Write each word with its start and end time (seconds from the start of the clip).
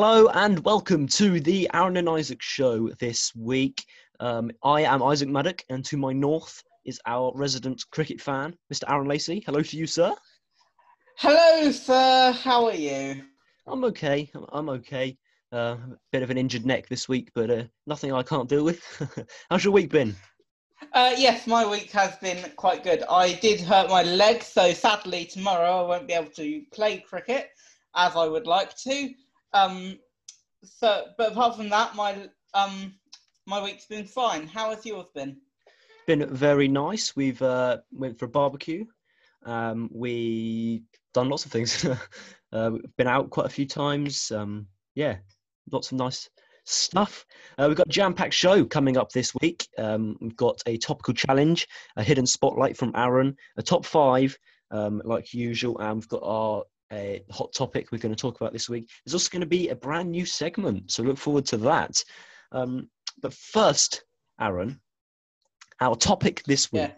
Hello 0.00 0.28
and 0.28 0.64
welcome 0.64 1.08
to 1.08 1.40
the 1.40 1.68
Aaron 1.74 1.96
and 1.96 2.08
Isaac 2.08 2.40
show 2.40 2.88
this 3.00 3.34
week. 3.34 3.84
Um, 4.20 4.52
I 4.62 4.82
am 4.82 5.02
Isaac 5.02 5.28
Maddock, 5.28 5.64
and 5.70 5.84
to 5.86 5.96
my 5.96 6.12
north 6.12 6.62
is 6.84 7.00
our 7.04 7.32
resident 7.34 7.82
cricket 7.90 8.20
fan, 8.20 8.54
Mr. 8.72 8.84
Aaron 8.88 9.08
Lacey. 9.08 9.42
Hello 9.44 9.60
to 9.60 9.76
you, 9.76 9.88
sir. 9.88 10.14
Hello, 11.16 11.72
sir. 11.72 12.30
How 12.30 12.66
are 12.66 12.76
you? 12.76 13.24
I'm 13.66 13.82
okay. 13.86 14.30
I'm, 14.36 14.46
I'm 14.52 14.68
okay. 14.68 15.18
Uh, 15.52 15.56
a 15.90 15.98
bit 16.12 16.22
of 16.22 16.30
an 16.30 16.38
injured 16.38 16.64
neck 16.64 16.88
this 16.88 17.08
week, 17.08 17.32
but 17.34 17.50
uh, 17.50 17.64
nothing 17.88 18.12
I 18.12 18.22
can't 18.22 18.48
deal 18.48 18.62
with. 18.62 18.80
How's 19.50 19.64
your 19.64 19.72
week 19.72 19.90
been? 19.90 20.14
Uh, 20.92 21.14
yes, 21.18 21.48
my 21.48 21.68
week 21.68 21.90
has 21.90 22.14
been 22.18 22.52
quite 22.54 22.84
good. 22.84 23.02
I 23.10 23.32
did 23.32 23.60
hurt 23.60 23.90
my 23.90 24.04
leg, 24.04 24.44
so 24.44 24.72
sadly 24.72 25.24
tomorrow 25.24 25.84
I 25.84 25.88
won't 25.88 26.06
be 26.06 26.14
able 26.14 26.30
to 26.36 26.62
play 26.72 26.98
cricket 26.98 27.50
as 27.96 28.14
I 28.14 28.28
would 28.28 28.46
like 28.46 28.76
to. 28.76 29.12
Um, 29.52 29.98
so, 30.64 31.06
but 31.16 31.32
apart 31.32 31.56
from 31.56 31.68
that, 31.70 31.94
my 31.94 32.28
um, 32.54 32.94
my 33.46 33.62
week's 33.62 33.86
been 33.86 34.04
fine. 34.04 34.46
How 34.46 34.70
has 34.70 34.84
yours 34.84 35.06
been? 35.14 35.38
Been 36.06 36.26
very 36.34 36.68
nice. 36.68 37.14
We've 37.14 37.40
uh, 37.42 37.78
went 37.92 38.18
for 38.18 38.26
a 38.26 38.28
barbecue. 38.28 38.84
Um, 39.44 39.90
we 39.92 40.82
done 41.14 41.28
lots 41.28 41.46
of 41.46 41.52
things. 41.52 41.84
uh, 42.52 42.70
we've 42.72 42.96
been 42.96 43.06
out 43.06 43.30
quite 43.30 43.46
a 43.46 43.50
few 43.50 43.66
times. 43.66 44.30
Um, 44.30 44.66
yeah, 44.94 45.16
lots 45.70 45.92
of 45.92 45.98
nice 45.98 46.28
stuff. 46.64 47.24
Uh, 47.56 47.66
we've 47.68 47.76
got 47.76 47.86
a 47.86 47.90
jam-packed 47.90 48.34
show 48.34 48.64
coming 48.64 48.96
up 48.96 49.10
this 49.12 49.32
week. 49.40 49.66
Um, 49.78 50.16
we've 50.20 50.36
got 50.36 50.60
a 50.66 50.76
topical 50.76 51.14
challenge, 51.14 51.66
a 51.96 52.02
hidden 52.02 52.26
spotlight 52.26 52.76
from 52.76 52.92
Aaron, 52.94 53.36
a 53.56 53.62
top 53.62 53.84
five, 53.84 54.36
um, 54.70 55.00
like 55.04 55.32
usual, 55.32 55.78
and 55.78 55.96
we've 55.96 56.08
got 56.08 56.22
our 56.22 56.64
a 56.92 57.22
hot 57.30 57.52
topic 57.52 57.90
we're 57.90 57.98
going 57.98 58.14
to 58.14 58.20
talk 58.20 58.40
about 58.40 58.52
this 58.52 58.68
week. 58.68 58.88
There's 59.04 59.14
also 59.14 59.30
going 59.30 59.40
to 59.40 59.46
be 59.46 59.68
a 59.68 59.76
brand 59.76 60.10
new 60.10 60.24
segment, 60.24 60.90
so 60.90 61.02
look 61.02 61.18
forward 61.18 61.46
to 61.46 61.56
that. 61.58 62.02
Um, 62.52 62.88
but 63.20 63.34
first, 63.34 64.04
Aaron, 64.40 64.80
our 65.80 65.96
topic 65.96 66.42
this 66.44 66.72
week 66.72 66.82
yeah. 66.82 66.92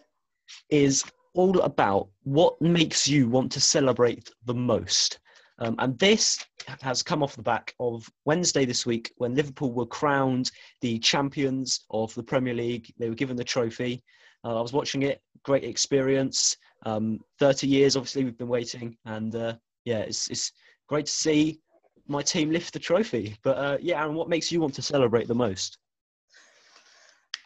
is 0.71 1.05
all 1.35 1.61
about 1.61 2.09
what 2.25 2.61
makes 2.61 3.09
you 3.09 3.29
want 3.29 3.53
to 3.53 3.61
celebrate 3.61 4.31
the 4.47 4.55
most. 4.55 5.19
Um, 5.61 5.77
and 5.79 5.99
this 5.99 6.43
has 6.81 7.03
come 7.03 7.23
off 7.23 7.37
the 7.37 7.43
back 7.43 7.75
of 7.81 8.09
Wednesday 8.25 8.65
this 8.65 8.87
week 8.87 9.13
when 9.17 9.35
Liverpool 9.35 9.73
were 9.73 9.87
crowned 9.87 10.51
the 10.81 10.99
champions 10.99 11.85
of 11.91 12.15
the 12.15 12.23
Premier 12.23 12.55
League. 12.55 12.93
They 12.99 13.11
were 13.11 13.15
given 13.15 13.37
the 13.37 13.45
trophy. 13.45 14.03
Uh, 14.43 14.59
I 14.59 14.63
was 14.63 14.73
watching 14.73 15.03
it, 15.03 15.21
great 15.45 15.65
experience. 15.65 16.57
Um, 16.87 17.21
30 17.39 17.67
years, 17.67 17.95
obviously, 17.97 18.25
we've 18.25 18.39
been 18.39 18.49
waiting. 18.49 18.97
And 19.05 19.37
uh, 19.37 19.55
yeah, 19.91 19.99
it's, 19.99 20.31
it's 20.31 20.53
great 20.89 21.07
to 21.07 21.13
see 21.13 21.61
my 22.07 22.23
team 22.23 22.51
lift 22.51 22.73
the 22.73 22.79
trophy. 22.79 23.37
But 23.43 23.59
uh, 23.59 23.79
yeah, 23.81 24.05
and 24.05 24.15
what 24.15 24.29
makes 24.29 24.53
you 24.53 24.61
want 24.61 24.75
to 24.75 24.83
celebrate 24.83 25.27
the 25.27 25.35
most? 25.35 25.79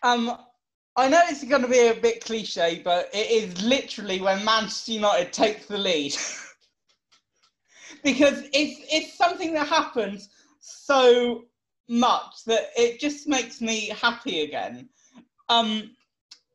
Um, 0.03 0.37
I 0.97 1.09
know 1.09 1.23
it's 1.25 1.43
going 1.45 1.63
to 1.63 1.69
be 1.69 1.89
a 1.89 1.95
bit 1.95 2.23
cliche, 2.23 2.83
but 2.85 3.09
it 3.15 3.31
is 3.31 3.63
literally 3.63 4.21
when 4.21 4.45
Manchester 4.45 4.93
United 4.93 5.33
takes 5.33 5.67
the 5.67 5.79
lead. 5.79 6.15
because 8.05 8.43
it's 8.53 8.81
it's 8.93 9.17
something 9.17 9.55
that 9.55 9.67
happens 9.67 10.29
so 10.61 11.45
much 11.89 12.45
that 12.47 12.65
it 12.77 13.01
just 13.01 13.27
makes 13.27 13.63
me 13.63 13.89
happy 13.89 14.43
again. 14.43 14.89
Um, 15.49 15.97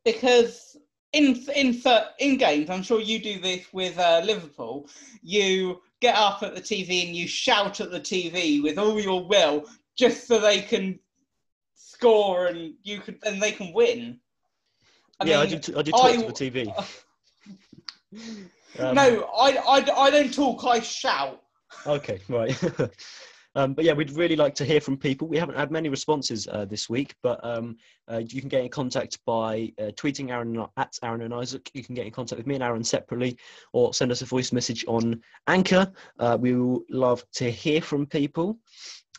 because 0.04 0.76
in 1.12 1.44
in 1.56 1.82
in 2.18 2.36
games, 2.36 2.70
I'm 2.70 2.82
sure 2.82 3.00
you 3.00 3.18
do 3.18 3.40
this 3.40 3.66
with 3.72 3.98
uh, 3.98 4.22
Liverpool. 4.24 4.88
You 5.22 5.80
get 6.00 6.14
up 6.16 6.42
at 6.42 6.54
the 6.54 6.60
TV 6.60 7.06
and 7.06 7.14
you 7.14 7.26
shout 7.28 7.80
at 7.80 7.90
the 7.90 8.00
TV 8.00 8.62
with 8.62 8.78
all 8.78 8.98
your 9.00 9.26
will, 9.26 9.66
just 9.96 10.26
so 10.26 10.40
they 10.40 10.60
can 10.60 10.98
score 11.74 12.46
and 12.46 12.74
you 12.82 13.00
can 13.00 13.18
and 13.24 13.40
they 13.40 13.52
can 13.52 13.72
win. 13.72 14.18
I 15.20 15.24
yeah, 15.24 15.42
mean, 15.44 15.54
I 15.54 15.58
do. 15.58 15.78
I 15.78 15.82
do 15.82 15.90
talk 15.92 16.04
I, 16.04 16.16
to 16.16 16.26
the 16.26 16.32
TV. 16.32 16.88
um, 18.78 18.94
no, 18.94 19.28
I, 19.38 19.56
I, 19.56 20.04
I 20.04 20.10
don't 20.10 20.32
talk. 20.32 20.64
I 20.64 20.80
shout. 20.80 21.42
Okay, 21.86 22.20
right. 22.28 22.58
Um, 23.56 23.74
but 23.74 23.84
yeah, 23.84 23.92
we'd 23.92 24.12
really 24.12 24.36
like 24.36 24.54
to 24.56 24.64
hear 24.64 24.80
from 24.80 24.96
people. 24.96 25.26
We 25.26 25.38
haven't 25.38 25.56
had 25.56 25.70
many 25.70 25.88
responses 25.88 26.46
uh, 26.48 26.64
this 26.64 26.88
week, 26.88 27.14
but 27.22 27.44
um, 27.44 27.76
uh, 28.10 28.18
you 28.18 28.40
can 28.40 28.48
get 28.48 28.62
in 28.62 28.70
contact 28.70 29.18
by 29.26 29.72
uh, 29.78 29.90
tweeting 29.96 30.30
Aaron 30.30 30.64
at 30.76 30.94
Aaron 31.02 31.22
and 31.22 31.34
Isaac. 31.34 31.70
You 31.74 31.82
can 31.82 31.94
get 31.94 32.06
in 32.06 32.12
contact 32.12 32.38
with 32.38 32.46
me 32.46 32.54
and 32.54 32.64
Aaron 32.64 32.84
separately, 32.84 33.36
or 33.72 33.92
send 33.92 34.12
us 34.12 34.22
a 34.22 34.26
voice 34.26 34.52
message 34.52 34.84
on 34.86 35.20
Anchor. 35.46 35.90
Uh, 36.18 36.38
we 36.40 36.54
will 36.54 36.82
love 36.90 37.24
to 37.34 37.50
hear 37.50 37.80
from 37.80 38.06
people. 38.06 38.58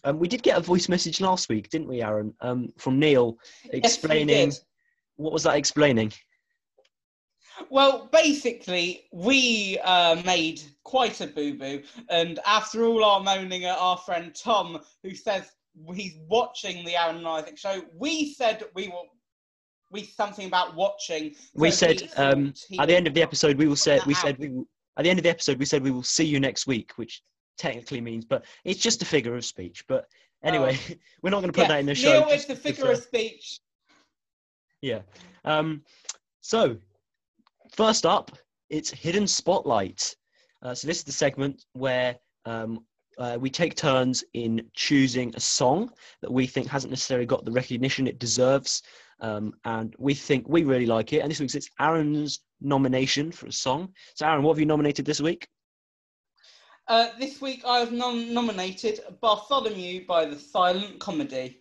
Um, 0.04 0.18
we 0.18 0.28
did 0.28 0.44
get 0.44 0.58
a 0.58 0.62
voice 0.62 0.90
message 0.90 1.22
last 1.22 1.50
week, 1.50 1.70
didn't 1.70 1.88
we, 1.88 2.02
Aaron? 2.02 2.34
Um, 2.42 2.70
from 2.78 3.00
Neil 3.00 3.38
explaining. 3.72 4.48
Yes, 4.48 4.62
what 5.18 5.34
was 5.34 5.44
that 5.44 5.58
explaining? 5.58 6.12
Well, 7.70 8.10
basically, 8.12 9.06
we 9.12 9.80
uh, 9.84 10.22
made 10.26 10.62
quite 10.84 11.22
a 11.22 11.28
boo 11.28 11.58
boo, 11.58 11.84
and 12.10 12.40
after 12.46 12.84
all 12.84 13.04
our 13.04 13.22
moaning 13.22 13.66
at 13.66 13.78
our 13.78 13.98
friend 13.98 14.34
Tom, 14.36 14.80
who 15.04 15.16
says 15.16 15.52
he's 15.94 16.18
watching 16.28 16.86
the 16.86 16.96
Aaron 16.96 17.18
and 17.18 17.28
Isaac 17.28 17.58
show, 17.58 17.82
we 17.98 18.34
said 18.34 18.64
we 18.76 18.88
will. 18.88 19.08
We 19.92 20.04
something 20.04 20.48
about 20.48 20.76
watching. 20.76 21.36
We 21.54 21.70
said 21.70 22.10
um, 22.16 22.54
at 22.80 22.88
the 22.88 22.96
end 22.96 23.08
of 23.08 23.14
the 23.14 23.22
episode 23.22 23.58
we 23.58 23.68
will 23.68 23.76
say 23.76 24.00
we 24.06 24.14
said 24.14 24.38
we 24.38 24.48
will, 24.48 24.66
at 24.98 25.04
the 25.04 25.10
end 25.10 25.20
of 25.20 25.24
the 25.24 25.30
episode 25.30 25.60
we 25.60 25.66
said 25.66 25.84
we 25.84 25.92
will 25.92 26.04
see 26.04 26.24
you 26.24 26.40
next 26.40 26.66
week, 26.66 26.94
which 26.96 27.22
technically 27.58 28.00
means, 28.00 28.24
but 28.24 28.46
it's 28.64 28.80
just 28.80 29.02
a 29.02 29.06
figure 29.06 29.36
of 29.36 29.44
speech. 29.44 29.84
But 29.88 30.08
anyway, 30.44 30.80
oh. 30.90 30.94
we're 31.22 31.30
not 31.30 31.42
going 31.42 31.52
to 31.52 31.58
put 31.58 31.64
yeah, 31.64 31.68
that 31.68 31.80
in 31.82 31.86
the 31.88 31.96
show. 31.96 32.26
Neil 32.26 32.30
is 32.30 32.46
the 32.46 32.56
figure 32.56 32.92
of 32.92 32.98
speech. 33.04 33.60
Yeah. 34.82 35.02
Um, 35.44 35.84
so 36.42 36.78
first 37.72 38.06
up, 38.06 38.38
it's 38.70 38.90
Hidden 38.90 39.28
Spotlight. 39.28 40.16
Uh, 40.62 40.74
so 40.74 40.88
this 40.88 40.98
is 40.98 41.04
the 41.04 41.12
segment 41.12 41.66
where 41.74 42.16
um, 42.46 42.86
uh, 43.18 43.38
we 43.40 43.50
take 43.50 43.76
turns 43.76 44.24
in 44.34 44.62
choosing 44.74 45.34
a 45.36 45.40
song 45.40 45.90
that 46.22 46.32
we 46.32 46.48
think 46.48 46.68
hasn't 46.68 46.92
necessarily 46.92 47.26
got 47.26 47.46
the 47.46 47.52
recognition 47.52 48.08
it 48.08 48.20
deserves. 48.20 48.82
Um, 49.20 49.54
and 49.66 49.96
we 50.00 50.14
think 50.14 50.48
we 50.48 50.64
really 50.64 50.86
like 50.86 51.14
it. 51.14 51.20
And 51.20 51.30
this 51.30 51.40
week 51.40 51.54
it's 51.54 51.70
Aaron's 51.80 52.40
nomination 52.60 53.32
for 53.32 53.48
a 53.48 53.52
song. 53.52 53.90
So, 54.16 54.26
Aaron, 54.26 54.44
what 54.44 54.54
have 54.54 54.60
you 54.60 54.66
nominated 54.66 55.06
this 55.06 55.22
week? 55.22 55.48
Uh, 56.88 57.10
this 57.20 57.40
week 57.40 57.64
I 57.66 57.80
have 57.80 57.92
nom- 57.92 58.34
nominated 58.34 59.02
Bartholomew 59.22 60.06
by 60.06 60.26
the 60.26 60.38
Silent 60.38 61.00
Comedy. 61.00 61.61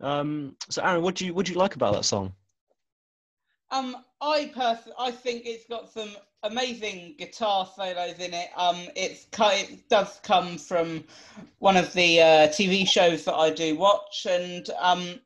Um, 0.00 0.56
so, 0.68 0.82
Aaron, 0.82 1.02
what 1.02 1.14
do 1.14 1.26
you 1.26 1.34
what 1.34 1.46
do 1.46 1.52
you 1.52 1.58
like 1.58 1.74
about 1.74 1.94
that 1.94 2.04
song? 2.04 2.32
Um, 3.70 3.96
I 4.20 4.50
personally, 4.54 4.96
I 4.98 5.10
think 5.10 5.42
it's 5.46 5.66
got 5.66 5.92
some 5.92 6.10
amazing 6.42 7.14
guitar 7.18 7.68
solos 7.76 8.18
in 8.18 8.34
it. 8.34 8.48
Um, 8.56 8.76
it's 8.96 9.26
it 9.38 9.88
does 9.88 10.20
come 10.22 10.58
from 10.58 11.04
one 11.58 11.76
of 11.76 11.92
the 11.92 12.20
uh, 12.20 12.48
TV 12.48 12.86
shows 12.88 13.24
that 13.24 13.34
I 13.34 13.50
do 13.50 13.76
watch, 13.76 14.26
and 14.28 14.68
um, 14.80 15.20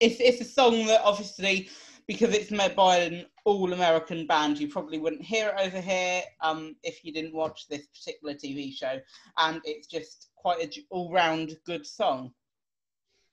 it's 0.00 0.20
it's 0.20 0.40
a 0.40 0.44
song 0.44 0.86
that 0.86 1.00
obviously 1.02 1.70
because 2.06 2.34
it's 2.34 2.50
made 2.50 2.74
by 2.74 2.96
an 2.96 3.24
all 3.44 3.72
American 3.72 4.26
band, 4.26 4.58
you 4.58 4.66
probably 4.66 4.98
wouldn't 4.98 5.22
hear 5.22 5.48
it 5.48 5.54
over 5.64 5.80
here 5.80 6.22
um, 6.40 6.74
if 6.82 7.04
you 7.04 7.12
didn't 7.12 7.32
watch 7.32 7.68
this 7.68 7.86
particular 7.86 8.34
TV 8.34 8.74
show. 8.74 8.98
And 9.38 9.60
it's 9.64 9.86
just 9.86 10.30
quite 10.34 10.60
an 10.60 10.70
all 10.90 11.12
round 11.12 11.56
good 11.64 11.86
song. 11.86 12.32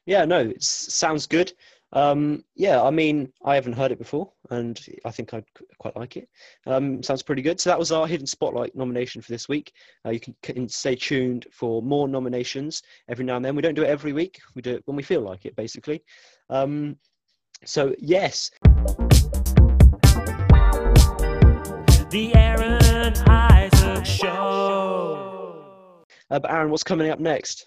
Yeah, 0.08 0.24
no, 0.24 0.40
it 0.40 0.64
sounds 0.64 1.28
good. 1.28 1.52
Um, 1.92 2.44
yeah, 2.56 2.82
I 2.82 2.90
mean, 2.90 3.32
I 3.44 3.56
haven't 3.56 3.74
heard 3.74 3.92
it 3.92 4.00
before, 4.00 4.32
and 4.50 4.80
I 5.04 5.12
think 5.12 5.34
I'd 5.34 5.44
quite 5.80 5.98
like 5.98 6.16
it. 6.16 6.30
Um, 6.66 7.04
sounds 7.04 7.24
pretty 7.24 7.42
good. 7.42 7.60
So 7.60 7.70
that 7.70 7.78
was 7.78 7.92
our 7.92 8.08
hidden 8.08 8.26
spotlight 8.26 8.74
nomination 8.74 9.22
for 9.22 9.32
this 9.34 9.50
week. 9.50 9.74
Uh, 10.06 10.12
you 10.12 10.22
can, 10.22 10.34
can, 10.42 10.70
stay 10.70 10.96
tuned 10.96 11.46
for 11.52 11.82
more 11.82 12.08
nominations 12.08 12.84
every 13.10 13.26
now 13.26 13.36
and 13.36 13.44
then. 13.44 13.54
We 13.54 13.62
don't 13.62 13.74
do 13.76 13.84
it 13.84 13.90
every 13.90 14.14
week. 14.14 14.40
We 14.56 14.62
do 14.62 14.76
it 14.76 14.84
when 14.86 14.96
we 14.96 15.04
feel 15.04 15.22
like 15.22 15.46
it, 15.46 15.58
basically. 15.58 16.04
Um, 16.50 16.98
so, 17.66 17.94
yes. 18.00 18.50
The 22.10 22.32
Aaron 22.34 23.14
Isaac 23.28 24.06
Show. 24.06 25.66
Uh, 26.30 26.40
but 26.40 26.50
Aaron, 26.50 26.72
what's 26.72 26.84
coming 26.84 27.10
up 27.10 27.20
next? 27.20 27.66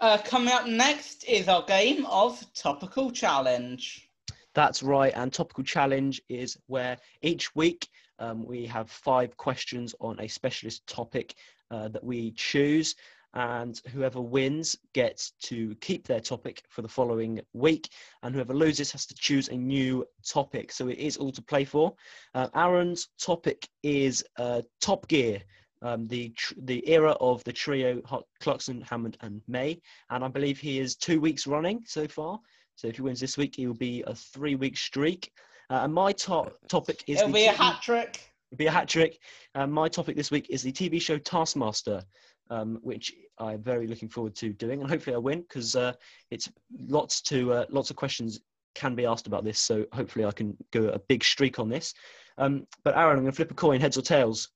Uh, 0.00 0.18
coming 0.18 0.52
up 0.52 0.66
next 0.66 1.24
is 1.24 1.48
our 1.48 1.64
game 1.64 2.04
of 2.06 2.44
Topical 2.54 3.10
Challenge. 3.10 4.08
That's 4.54 4.82
right. 4.82 5.12
And 5.16 5.32
Topical 5.32 5.64
Challenge 5.64 6.20
is 6.28 6.58
where 6.66 6.98
each 7.22 7.54
week 7.54 7.88
um, 8.18 8.44
we 8.44 8.66
have 8.66 8.90
five 8.90 9.36
questions 9.36 9.94
on 10.00 10.20
a 10.20 10.28
specialist 10.28 10.86
topic 10.86 11.34
uh, 11.70 11.88
that 11.88 12.04
we 12.04 12.32
choose. 12.32 12.94
And 13.32 13.80
whoever 13.92 14.20
wins 14.20 14.76
gets 14.94 15.32
to 15.42 15.74
keep 15.76 16.06
their 16.06 16.20
topic 16.20 16.62
for 16.68 16.82
the 16.82 16.88
following 16.88 17.40
week. 17.54 17.88
And 18.22 18.34
whoever 18.34 18.54
loses 18.54 18.92
has 18.92 19.06
to 19.06 19.14
choose 19.14 19.48
a 19.48 19.56
new 19.56 20.06
topic. 20.26 20.72
So 20.72 20.88
it 20.88 20.98
is 20.98 21.16
all 21.16 21.32
to 21.32 21.42
play 21.42 21.64
for. 21.64 21.94
Uh, 22.34 22.48
Aaron's 22.54 23.08
topic 23.18 23.68
is 23.82 24.24
uh, 24.38 24.62
Top 24.80 25.08
Gear. 25.08 25.42
Um, 25.82 26.08
the 26.08 26.30
tr- 26.30 26.54
the 26.62 26.88
era 26.88 27.12
of 27.20 27.44
the 27.44 27.52
trio 27.52 28.00
Ho- 28.06 28.26
Clarkson, 28.40 28.80
Hammond, 28.80 29.18
and 29.20 29.42
May, 29.46 29.80
and 30.10 30.24
I 30.24 30.28
believe 30.28 30.58
he 30.58 30.80
is 30.80 30.96
two 30.96 31.20
weeks 31.20 31.46
running 31.46 31.82
so 31.86 32.08
far. 32.08 32.40
So 32.76 32.88
if 32.88 32.96
he 32.96 33.02
wins 33.02 33.20
this 33.20 33.36
week, 33.36 33.56
he 33.56 33.66
will 33.66 33.74
be 33.74 34.02
a 34.06 34.14
three 34.14 34.54
week 34.54 34.76
streak. 34.76 35.30
Uh, 35.68 35.80
and 35.82 35.92
my 35.92 36.12
top 36.12 36.54
topic 36.68 37.02
is 37.06 37.18
It'll 37.18 37.28
the 37.28 37.34
be 37.34 37.46
a 37.46 37.52
hat 37.52 37.82
trick. 37.82 38.20
It'll 38.50 38.58
be 38.58 38.66
a 38.66 38.70
hat 38.70 38.88
trick. 38.88 39.18
Um, 39.54 39.72
my 39.72 39.88
topic 39.88 40.16
this 40.16 40.30
week 40.30 40.46
is 40.48 40.62
the 40.62 40.72
TV 40.72 41.00
show 41.00 41.18
Taskmaster, 41.18 42.02
um, 42.50 42.78
which 42.82 43.12
I'm 43.38 43.62
very 43.62 43.86
looking 43.86 44.08
forward 44.08 44.34
to 44.36 44.52
doing, 44.52 44.80
and 44.80 44.88
hopefully 44.88 45.16
I 45.16 45.18
win 45.18 45.40
because 45.42 45.74
uh, 45.74 45.92
it's 46.30 46.50
lots 46.86 47.20
to 47.22 47.52
uh, 47.52 47.64
lots 47.70 47.90
of 47.90 47.96
questions 47.96 48.40
can 48.74 48.94
be 48.94 49.06
asked 49.06 49.26
about 49.26 49.44
this. 49.44 49.58
So 49.58 49.86
hopefully 49.92 50.24
I 50.24 50.30
can 50.30 50.56
go 50.70 50.88
a 50.88 50.98
big 50.98 51.24
streak 51.24 51.58
on 51.58 51.68
this. 51.68 51.94
Um, 52.38 52.66
but 52.84 52.96
Aaron, 52.96 53.16
I'm 53.16 53.22
going 53.22 53.32
to 53.32 53.36
flip 53.36 53.50
a 53.50 53.54
coin, 53.54 53.80
heads 53.80 53.96
or 53.96 54.02
tails. 54.02 54.50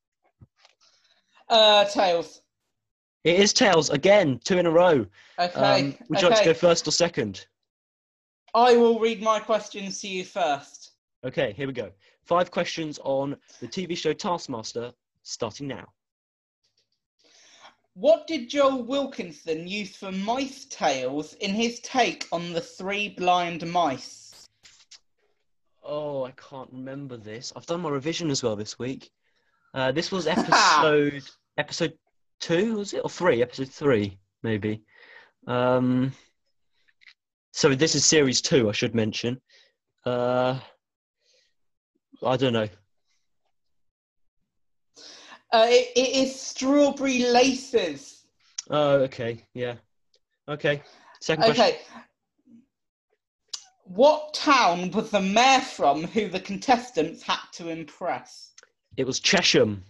Uh, 1.50 1.84
tails. 1.84 2.40
It 3.24 3.38
is 3.38 3.52
tails 3.52 3.90
again, 3.90 4.40
two 4.44 4.58
in 4.58 4.66
a 4.66 4.70
row. 4.70 5.04
Okay. 5.38 5.60
Um, 5.60 5.94
would 6.08 6.22
you 6.22 6.28
like 6.28 6.38
to 6.38 6.44
go 6.44 6.54
first 6.54 6.88
or 6.88 6.92
second? 6.92 7.46
I 8.54 8.76
will 8.76 8.98
read 8.98 9.22
my 9.22 9.40
questions 9.40 10.00
to 10.00 10.08
you 10.08 10.24
first. 10.24 10.92
Okay, 11.24 11.52
here 11.52 11.66
we 11.66 11.72
go. 11.72 11.90
Five 12.24 12.50
questions 12.50 12.98
on 13.04 13.36
the 13.60 13.68
TV 13.68 13.96
show 13.96 14.12
Taskmaster, 14.12 14.92
starting 15.22 15.66
now. 15.66 15.86
What 17.94 18.26
did 18.26 18.48
Joe 18.48 18.76
Wilkinson 18.76 19.66
use 19.66 19.96
for 19.96 20.12
mice 20.12 20.64
tails 20.66 21.34
in 21.34 21.52
his 21.52 21.80
take 21.80 22.26
on 22.32 22.52
the 22.52 22.60
three 22.60 23.10
blind 23.10 23.70
mice? 23.70 24.48
Oh, 25.82 26.24
I 26.24 26.30
can't 26.32 26.70
remember 26.72 27.16
this. 27.16 27.52
I've 27.54 27.66
done 27.66 27.80
my 27.80 27.90
revision 27.90 28.30
as 28.30 28.42
well 28.42 28.56
this 28.56 28.78
week. 28.78 29.10
Uh, 29.74 29.92
this 29.92 30.10
was 30.10 30.26
episode 30.26 31.22
episode 31.60 31.92
two, 32.40 32.76
was 32.76 32.94
it 32.94 33.02
or 33.04 33.10
three? 33.10 33.42
Episode 33.42 33.68
three, 33.68 34.18
maybe. 34.42 34.82
Um, 35.46 36.12
so 37.52 37.74
this 37.74 37.94
is 37.94 38.04
series 38.04 38.40
two. 38.40 38.68
I 38.68 38.72
should 38.72 38.94
mention. 38.94 39.40
Uh, 40.04 40.58
I 42.26 42.36
don't 42.36 42.54
know. 42.54 42.68
Uh, 45.52 45.66
it, 45.68 45.88
it 45.96 46.16
is 46.16 46.40
strawberry 46.40 47.24
laces. 47.24 48.24
Oh, 48.70 49.00
okay, 49.00 49.44
yeah, 49.54 49.74
okay. 50.48 50.82
Second 51.20 51.44
question. 51.44 51.64
Okay. 51.64 51.80
What 53.84 54.34
town 54.34 54.92
was 54.92 55.10
the 55.10 55.20
mayor 55.20 55.60
from 55.60 56.04
who 56.04 56.28
the 56.28 56.38
contestants 56.38 57.22
had 57.24 57.40
to 57.54 57.68
impress? 57.68 58.52
It 58.96 59.04
was 59.04 59.18
Chesham. 59.18 59.82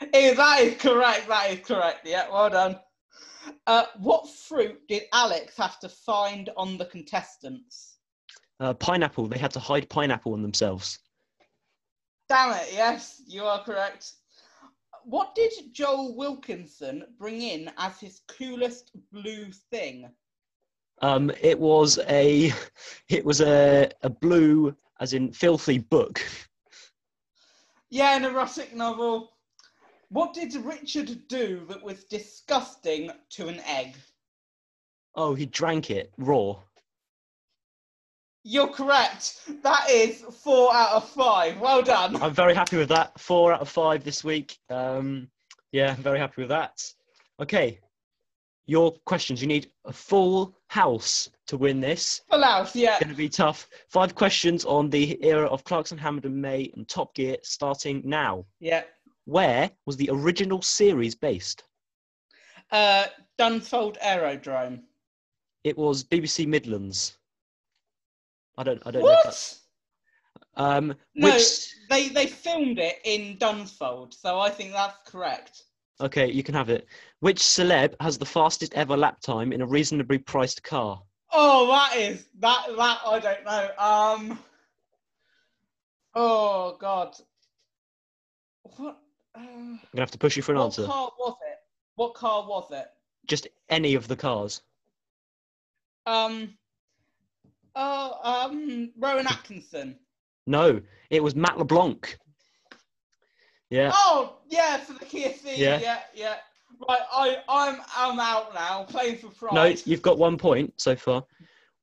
Eh, 0.12 0.34
that 0.34 0.60
is 0.60 0.76
correct. 0.80 1.28
That 1.28 1.50
is 1.52 1.60
correct. 1.60 2.00
Yeah, 2.04 2.28
well 2.30 2.50
done. 2.50 2.78
Uh, 3.66 3.84
what 3.98 4.28
fruit 4.28 4.80
did 4.88 5.04
Alex 5.12 5.56
have 5.56 5.78
to 5.80 5.88
find 5.88 6.50
on 6.56 6.76
the 6.78 6.86
contestants? 6.86 7.98
Uh, 8.60 8.74
pineapple. 8.74 9.26
They 9.26 9.38
had 9.38 9.52
to 9.52 9.60
hide 9.60 9.88
pineapple 9.88 10.32
on 10.32 10.42
themselves. 10.42 10.98
Damn 12.28 12.52
it, 12.52 12.70
yes, 12.72 13.22
you 13.26 13.44
are 13.44 13.62
correct. 13.62 14.12
What 15.04 15.34
did 15.34 15.52
Joe 15.72 16.14
Wilkinson 16.16 17.04
bring 17.18 17.42
in 17.42 17.70
as 17.76 18.00
his 18.00 18.22
coolest 18.28 18.92
blue 19.12 19.50
thing? 19.70 20.08
Um, 21.02 21.30
it 21.40 21.58
was 21.58 21.98
a, 22.08 22.52
it 23.08 23.24
was 23.24 23.40
a 23.42 23.90
a 24.02 24.08
blue, 24.10 24.74
as 25.00 25.12
in 25.12 25.32
filthy 25.32 25.78
book. 25.78 26.22
Yeah, 27.90 28.16
an 28.16 28.24
erotic 28.24 28.74
novel. 28.74 29.33
What 30.08 30.34
did 30.34 30.54
Richard 30.54 31.28
do 31.28 31.64
that 31.68 31.82
was 31.82 32.04
disgusting 32.04 33.10
to 33.30 33.48
an 33.48 33.60
egg? 33.60 33.96
Oh, 35.14 35.34
he 35.34 35.46
drank 35.46 35.90
it 35.90 36.12
raw. 36.18 36.56
You're 38.42 38.68
correct. 38.68 39.40
That 39.62 39.88
is 39.88 40.20
four 40.20 40.74
out 40.74 40.92
of 40.92 41.08
five. 41.08 41.58
Well 41.58 41.82
done. 41.82 42.20
I'm 42.22 42.34
very 42.34 42.54
happy 42.54 42.76
with 42.76 42.90
that. 42.90 43.18
Four 43.18 43.52
out 43.54 43.60
of 43.60 43.68
five 43.68 44.04
this 44.04 44.22
week. 44.22 44.58
Um, 44.68 45.28
yeah, 45.72 45.94
very 45.94 46.18
happy 46.18 46.42
with 46.42 46.50
that. 46.50 46.82
Okay, 47.40 47.80
your 48.66 48.92
questions. 49.06 49.40
You 49.40 49.48
need 49.48 49.70
a 49.84 49.92
full 49.92 50.56
house 50.68 51.30
to 51.46 51.56
win 51.56 51.80
this. 51.80 52.22
Full 52.30 52.42
house, 52.42 52.74
yeah. 52.76 52.92
It's 52.92 53.04
going 53.04 53.10
to 53.10 53.16
be 53.16 53.28
tough. 53.28 53.68
Five 53.88 54.14
questions 54.14 54.64
on 54.64 54.90
the 54.90 55.22
era 55.24 55.46
of 55.46 55.64
Clarkson, 55.64 55.98
Hammond, 55.98 56.24
and 56.26 56.40
May 56.40 56.70
and 56.76 56.88
Top 56.88 57.14
Gear, 57.14 57.36
starting 57.42 58.02
now. 58.04 58.44
Yeah. 58.60 58.82
Where 59.24 59.70
was 59.86 59.96
the 59.96 60.10
original 60.12 60.62
series 60.62 61.14
based? 61.14 61.64
Uh, 62.70 63.06
Dunsfold 63.38 63.96
Aerodrome. 64.00 64.82
It 65.64 65.76
was 65.78 66.04
BBC 66.04 66.46
Midlands. 66.46 67.16
I 68.58 68.62
don't. 68.64 68.82
I 68.86 68.90
don't 68.90 69.02
know. 69.02 69.08
What? 69.08 69.58
um, 70.56 70.94
No, 71.14 71.28
which? 71.32 71.74
they 71.88 72.08
they 72.08 72.26
filmed 72.26 72.78
it 72.78 72.98
in 73.04 73.36
Dunfold, 73.38 74.14
so 74.14 74.38
I 74.38 74.50
think 74.50 74.72
that's 74.72 74.98
correct. 75.10 75.62
Okay, 76.00 76.30
you 76.30 76.42
can 76.42 76.54
have 76.54 76.68
it. 76.70 76.86
Which 77.20 77.38
celeb 77.38 77.94
has 78.00 78.18
the 78.18 78.26
fastest 78.26 78.74
ever 78.74 78.96
lap 78.96 79.20
time 79.20 79.52
in 79.52 79.62
a 79.62 79.66
reasonably 79.66 80.18
priced 80.18 80.62
car? 80.62 81.00
Oh, 81.32 81.66
that 81.68 81.96
is 81.96 82.26
that 82.40 82.66
that 82.76 82.98
I 83.06 83.18
don't 83.20 83.44
know. 83.44 83.70
Um. 83.78 84.38
Oh 86.14 86.76
God. 86.78 87.16
What? 88.76 88.98
Uh, 89.36 89.40
I'm 89.40 89.80
gonna 89.92 90.02
have 90.02 90.10
to 90.12 90.18
push 90.18 90.36
you 90.36 90.42
for 90.42 90.52
an 90.52 90.58
what 90.58 90.64
answer. 90.66 90.86
car 90.86 91.10
was 91.18 91.36
it? 91.50 91.58
What 91.96 92.14
car 92.14 92.46
was 92.46 92.70
it? 92.70 92.88
Just 93.26 93.48
any 93.68 93.94
of 93.94 94.08
the 94.08 94.16
cars. 94.16 94.62
Um. 96.06 96.54
Oh, 97.76 98.18
um, 98.22 98.92
Rowan 98.98 99.26
Atkinson. 99.26 99.98
No, 100.46 100.80
it 101.10 101.22
was 101.22 101.34
Matt 101.34 101.58
LeBlanc. 101.58 102.18
Yeah. 103.70 103.90
Oh, 103.92 104.36
yeah, 104.48 104.76
for 104.78 104.92
the 104.92 105.04
Kia 105.04 105.32
C. 105.32 105.56
Yeah. 105.56 105.80
Yeah, 105.80 105.98
yeah. 106.14 106.34
Right, 106.88 107.00
I, 107.12 107.36
I'm, 107.48 107.80
I'm 107.96 108.20
out 108.20 108.54
now, 108.54 108.84
playing 108.84 109.18
for 109.18 109.28
pride. 109.28 109.54
No, 109.54 109.64
you've 109.84 110.02
got 110.02 110.18
one 110.18 110.36
point 110.36 110.74
so 110.76 110.94
far. 110.94 111.24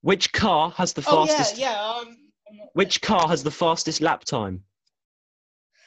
Which 0.01 0.31
car 0.31 0.71
has 0.71 0.93
the 0.93 1.03
oh, 1.07 1.25
fastest? 1.25 1.57
yeah, 1.57 1.71
yeah. 1.71 2.01
Um, 2.01 2.17
Which 2.73 3.01
car 3.01 3.27
has 3.27 3.43
the 3.43 3.51
fastest 3.51 4.01
lap 4.01 4.23
time? 4.23 4.63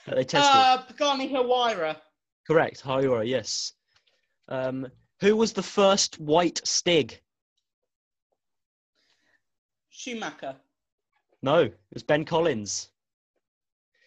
They 0.06 0.24
tested. 0.24 0.54
uh, 0.54 0.82
Pagani 0.82 1.30
Huayra. 1.30 1.96
Correct. 2.46 2.82
Huayra, 2.82 3.26
yes. 3.26 3.72
Um, 4.48 4.86
who 5.20 5.36
was 5.36 5.52
the 5.52 5.62
first 5.62 6.20
white 6.20 6.60
Stig? 6.64 7.20
Schumacher. 9.90 10.56
No, 11.42 11.60
it 11.62 11.78
was 11.92 12.02
Ben 12.02 12.24
Collins. 12.24 12.90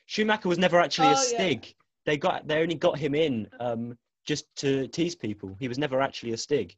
Schumacher 0.06 0.50
was 0.50 0.58
never 0.58 0.80
actually 0.80 1.08
a 1.08 1.12
Oh, 1.12 1.14
yeah. 1.14 1.38
Stig. 1.38 1.76
They 2.06 2.18
got 2.18 2.48
they 2.48 2.62
only 2.62 2.76
got 2.76 2.98
him 2.98 3.14
in 3.16 3.48
um, 3.60 3.98
just 4.26 4.46
to 4.58 4.88
tease 4.88 5.16
people. 5.16 5.56
He 5.60 5.68
was 5.68 5.78
never 5.78 6.02
actually 6.02 6.34
a 6.34 6.38
Stig. 6.38 6.76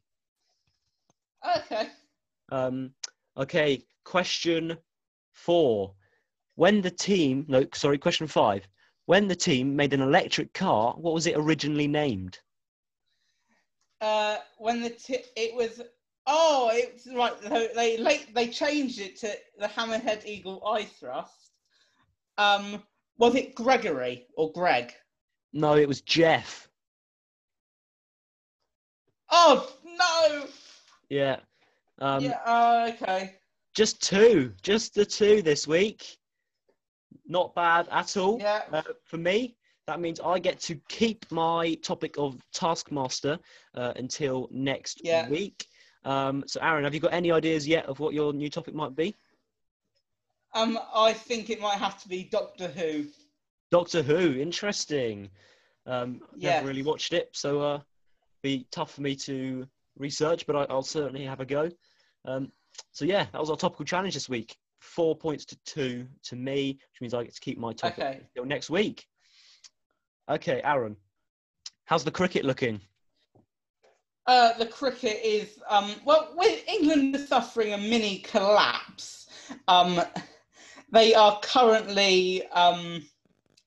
Okay. 1.56 1.88
Um, 2.50 2.92
okay, 3.36 3.82
question 4.04 4.76
four. 5.32 5.94
When 6.56 6.80
the 6.82 6.90
team, 6.90 7.44
no, 7.48 7.64
sorry, 7.72 7.96
question 7.96 8.26
five. 8.26 8.66
When 9.06 9.28
the 9.28 9.36
team 9.36 9.74
made 9.74 9.92
an 9.92 10.00
electric 10.00 10.52
car, 10.54 10.94
what 10.96 11.14
was 11.14 11.26
it 11.26 11.36
originally 11.36 11.88
named? 11.88 12.38
Uh, 14.00 14.38
when 14.58 14.80
the 14.82 14.90
t- 14.90 15.24
it 15.36 15.54
was 15.54 15.82
oh 16.26 16.70
it's 16.72 17.06
right 17.06 17.34
they 17.74 17.98
late 17.98 18.34
they 18.34 18.48
changed 18.48 18.98
it 18.98 19.16
to 19.20 19.30
the 19.58 19.66
Hammerhead 19.66 20.24
Eagle 20.24 20.62
i-Thrust. 20.66 21.50
Um, 22.38 22.82
was 23.18 23.34
it 23.34 23.54
Gregory 23.54 24.26
or 24.36 24.52
Greg? 24.52 24.94
No, 25.52 25.76
it 25.76 25.88
was 25.88 26.00
Jeff. 26.00 26.68
Oh 29.30 29.70
no! 29.84 30.46
Yeah. 31.10 31.40
Um, 31.98 32.24
yeah. 32.24 32.38
Oh, 32.46 32.88
okay. 32.88 33.36
Just 33.74 34.02
two, 34.02 34.54
just 34.62 34.94
the 34.94 35.04
two 35.04 35.42
this 35.42 35.66
week. 35.66 36.16
Not 37.26 37.54
bad 37.54 37.88
at 37.90 38.16
all. 38.16 38.38
Yeah. 38.40 38.62
Uh, 38.72 38.82
for 39.04 39.16
me, 39.16 39.56
that 39.86 40.00
means 40.00 40.20
I 40.20 40.38
get 40.38 40.60
to 40.60 40.76
keep 40.88 41.30
my 41.30 41.74
topic 41.82 42.14
of 42.18 42.40
Taskmaster 42.52 43.38
uh, 43.74 43.92
until 43.96 44.48
next 44.50 45.00
Yeah. 45.04 45.28
week. 45.28 45.66
Um, 46.04 46.44
so, 46.46 46.60
Aaron, 46.60 46.84
have 46.84 46.94
you 46.94 47.00
got 47.00 47.12
any 47.12 47.30
ideas 47.32 47.66
yet 47.68 47.86
of 47.86 48.00
what 48.00 48.14
your 48.14 48.32
new 48.32 48.48
topic 48.48 48.74
might 48.74 48.94
be? 48.96 49.14
Um, 50.54 50.78
I 50.94 51.12
think 51.12 51.50
it 51.50 51.60
might 51.60 51.78
have 51.78 52.00
to 52.02 52.08
be 52.08 52.24
Doctor 52.24 52.68
Who. 52.68 53.06
Doctor 53.70 54.02
Who, 54.02 54.38
interesting. 54.40 55.30
Um, 55.86 56.22
Yeah. 56.36 56.54
never 56.54 56.66
really 56.66 56.82
watched 56.82 57.12
it, 57.12 57.30
so 57.32 57.60
uh, 57.60 57.80
be 58.42 58.66
tough 58.70 58.92
for 58.92 59.02
me 59.02 59.14
to 59.16 59.66
research, 59.96 60.46
but 60.46 60.56
I, 60.56 60.64
I'll 60.72 60.82
certainly 60.82 61.24
have 61.24 61.40
a 61.40 61.44
go. 61.46 61.70
Um, 62.24 62.50
so 62.92 63.04
yeah, 63.04 63.26
that 63.32 63.40
was 63.40 63.50
our 63.50 63.56
topical 63.56 63.84
challenge 63.84 64.14
this 64.14 64.28
week. 64.28 64.56
Four 64.80 65.14
points 65.14 65.44
to 65.46 65.58
two 65.64 66.06
to 66.24 66.36
me, 66.36 66.72
which 66.72 67.00
means 67.00 67.14
I 67.14 67.22
get 67.22 67.34
to 67.34 67.40
keep 67.40 67.58
my 67.58 67.72
topic 67.72 67.98
Okay. 67.98 68.20
until 68.28 68.46
next 68.46 68.70
week. 68.70 69.06
Okay, 70.28 70.60
Aaron, 70.64 70.96
how's 71.84 72.04
the 72.04 72.10
cricket 72.10 72.44
looking? 72.44 72.80
Uh, 74.26 74.56
the 74.58 74.66
cricket 74.66 75.18
is 75.24 75.60
um, 75.68 75.94
well, 76.04 76.32
with 76.36 76.62
England 76.68 77.14
is 77.16 77.28
suffering 77.28 77.72
a 77.74 77.78
mini 77.78 78.18
collapse. 78.18 79.28
Um, 79.68 80.00
they 80.92 81.14
are 81.14 81.38
currently 81.42 82.46
um, 82.48 83.02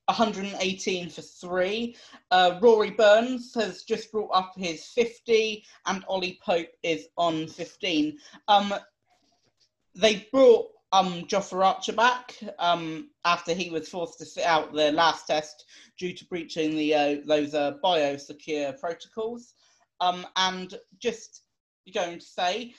118 0.06 1.10
for 1.10 1.22
three. 1.22 1.96
Uh, 2.30 2.58
Rory 2.60 2.90
Burns 2.90 3.54
has 3.54 3.82
just 3.82 4.10
brought 4.10 4.30
up 4.34 4.52
his 4.56 4.86
50, 4.86 5.64
and 5.86 6.04
Ollie 6.08 6.38
Pope 6.44 6.68
is 6.82 7.08
on 7.16 7.46
15. 7.46 8.18
Um, 8.48 8.74
they 9.94 10.26
brought 10.32 10.66
um, 10.94 11.24
Jofra 11.24 11.66
Archer 11.66 11.92
back 11.92 12.38
um, 12.60 13.10
after 13.24 13.52
he 13.52 13.68
was 13.68 13.88
forced 13.88 14.18
to 14.18 14.24
sit 14.24 14.44
out 14.44 14.72
the 14.72 14.92
last 14.92 15.26
test 15.26 15.64
due 15.98 16.14
to 16.14 16.24
breaching 16.26 16.76
the 16.76 16.94
uh, 16.94 17.16
those 17.26 17.52
uh, 17.52 17.72
biosecure 17.82 18.78
protocols. 18.78 19.54
Um, 20.00 20.24
and 20.36 20.72
just 21.00 21.42
going 21.92 22.20
to 22.20 22.24
say, 22.24 22.74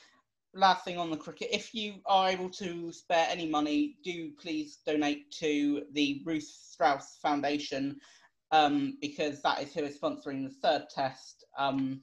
last 0.53 0.85
thing 0.85 0.97
on 0.97 1.11
the 1.11 1.17
cricket, 1.17 1.49
if 1.51 1.75
you 1.75 1.95
are 2.05 2.29
able 2.29 2.49
to 2.51 2.89
spare 2.93 3.27
any 3.29 3.49
money, 3.49 3.97
do 4.01 4.31
please 4.41 4.79
donate 4.85 5.29
to 5.39 5.83
the 5.91 6.21
Ruth 6.25 6.43
Strauss 6.43 7.17
Foundation 7.21 7.97
um, 8.51 8.97
because 9.01 9.41
that 9.41 9.61
is 9.61 9.73
who 9.73 9.83
is 9.83 9.99
sponsoring 9.99 10.43
the 10.43 10.55
third 10.61 10.85
test. 10.89 11.43
Um, 11.57 12.01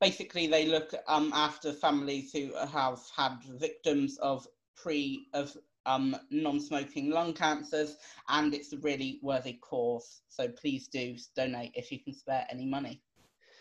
basically, 0.00 0.48
they 0.48 0.66
look 0.66 0.92
um, 1.06 1.30
after 1.32 1.72
families 1.72 2.32
who 2.32 2.50
have 2.56 2.98
had 3.16 3.38
victims 3.60 4.18
of 4.18 4.44
pre 4.82 5.26
of 5.34 5.56
um, 5.86 6.16
non-smoking 6.30 7.10
lung 7.10 7.32
cancers, 7.32 7.96
and 8.28 8.54
it's 8.54 8.72
a 8.72 8.78
really 8.78 9.18
worthy 9.22 9.54
cause. 9.54 10.22
So 10.28 10.48
please 10.48 10.88
do 10.88 11.16
donate 11.34 11.72
if 11.74 11.90
you 11.90 11.98
can 11.98 12.12
spare 12.14 12.46
any 12.50 12.66
money. 12.66 13.00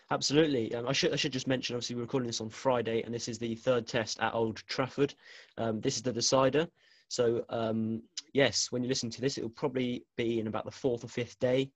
Absolutely. 0.09 0.73
Um, 0.73 0.87
I 0.87 0.93
should 0.93 1.13
I 1.13 1.17
should 1.17 1.33
just 1.33 1.47
mention. 1.47 1.75
Obviously, 1.75 1.95
we're 1.95 2.03
recording 2.03 2.27
this 2.27 2.41
on 2.41 2.49
Friday, 2.49 3.01
and 3.03 3.13
this 3.13 3.27
is 3.27 3.37
the 3.37 3.55
third 3.55 3.87
test 3.87 4.19
at 4.21 4.33
Old 4.33 4.57
Trafford. 4.67 5.13
Um, 5.57 5.81
this 5.81 5.97
is 5.97 6.01
the 6.01 6.13
decider. 6.13 6.67
So 7.09 7.45
um, 7.49 8.01
yes, 8.33 8.71
when 8.71 8.83
you 8.83 8.89
listen 8.89 9.09
to 9.09 9.21
this, 9.21 9.37
it 9.37 9.41
will 9.41 9.49
probably 9.49 10.03
be 10.15 10.39
in 10.39 10.47
about 10.47 10.65
the 10.65 10.71
fourth 10.71 11.03
or 11.03 11.07
fifth 11.07 11.39
day. 11.39 11.71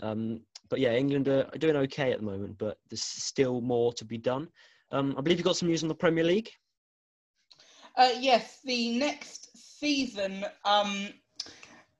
Um, 0.00 0.40
but 0.68 0.80
yeah, 0.80 0.92
England 0.94 1.28
are 1.28 1.48
doing 1.58 1.76
okay 1.76 2.12
at 2.12 2.18
the 2.18 2.24
moment, 2.24 2.58
but 2.58 2.78
there's 2.88 3.02
still 3.02 3.60
more 3.60 3.92
to 3.94 4.04
be 4.04 4.18
done. 4.18 4.48
Um, 4.90 5.14
I 5.16 5.20
believe 5.20 5.38
you've 5.38 5.46
got 5.46 5.56
some 5.56 5.68
news 5.68 5.82
on 5.82 5.88
the 5.88 5.94
Premier 5.94 6.24
League. 6.24 6.50
Uh, 7.94 8.12
yes, 8.18 8.60
the 8.64 8.96
next 8.98 9.50
season 9.78 10.46
um, 10.64 11.08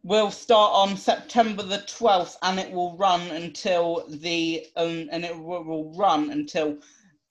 will 0.02 0.30
start 0.30 0.72
on 0.72 0.96
September 0.96 1.62
the 1.62 1.78
12th 1.78 2.36
and 2.42 2.58
it 2.58 2.70
will 2.70 2.96
run 2.96 3.20
until 3.32 4.06
the 4.08 4.66
um, 4.76 5.08
and 5.12 5.22
it 5.22 5.38
will, 5.38 5.92
run 5.94 6.30
until 6.30 6.78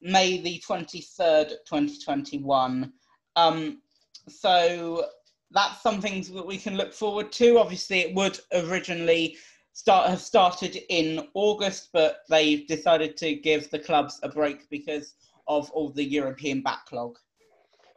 May 0.01 0.39
the 0.41 0.61
23rd, 0.67 1.49
2021. 1.65 2.93
Um, 3.35 3.81
so 4.29 5.05
that's 5.49 5.81
something 5.81 6.21
that 6.21 6.45
we 6.45 6.57
can 6.57 6.77
look 6.77 6.93
forward 6.93 7.31
to. 7.33 7.57
Obviously, 7.57 8.01
it 8.01 8.13
would 8.13 8.39
originally 8.53 9.37
start 9.73 10.07
have 10.07 10.21
started 10.21 10.77
in 10.89 11.27
August, 11.33 11.89
but 11.93 12.19
they've 12.29 12.67
decided 12.67 13.17
to 13.17 13.33
give 13.33 13.71
the 13.71 13.79
clubs 13.79 14.19
a 14.21 14.29
break 14.29 14.69
because 14.69 15.15
of 15.47 15.71
all 15.71 15.89
the 15.89 16.03
European 16.03 16.61
backlog. 16.61 17.17